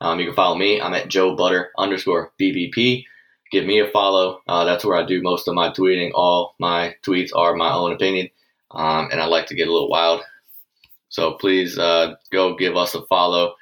[0.00, 0.80] Um, you can follow me.
[0.80, 3.04] I'm at Joe Butter underscore BBP.
[3.50, 4.40] Give me a follow.
[4.46, 6.10] Uh, that's where I do most of my tweeting.
[6.14, 8.28] All my tweets are my own opinion.
[8.70, 10.22] Um, and I like to get a little wild.
[11.08, 13.54] So please uh, go give us a follow.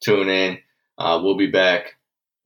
[0.00, 0.58] Tune in.
[0.98, 1.96] Uh, we'll be back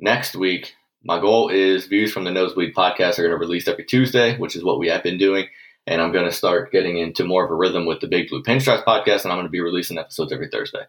[0.01, 0.74] next week.
[1.03, 4.57] My goal is views from the Nosebleed podcast are going to release every Tuesday, which
[4.57, 5.47] is what we have been doing.
[5.86, 8.43] And I'm going to start getting into more of a rhythm with the Big Blue
[8.43, 10.82] Pinstripes podcast, and I'm going to be releasing episodes every Thursday.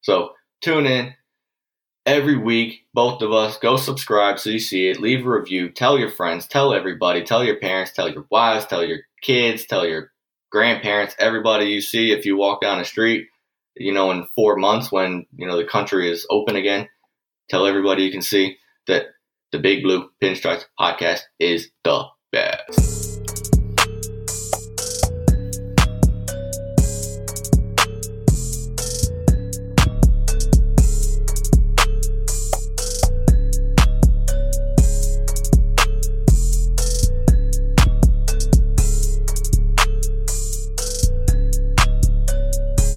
[0.00, 0.32] So
[0.62, 1.14] tune in
[2.06, 2.86] every week.
[2.94, 5.00] Both of us go subscribe so you see it.
[5.00, 5.70] Leave a review.
[5.70, 6.46] Tell your friends.
[6.46, 7.22] Tell everybody.
[7.22, 7.92] Tell your parents.
[7.92, 8.66] Tell your wives.
[8.66, 9.66] Tell your kids.
[9.66, 10.12] Tell your
[10.52, 13.28] grandparents, everybody you see if you walk down the street,
[13.74, 16.88] you know, in four months when, you know, the country is open again,
[17.48, 19.06] tell everybody you can see that
[19.50, 22.91] the Big Blue Pinstripes podcast is the best.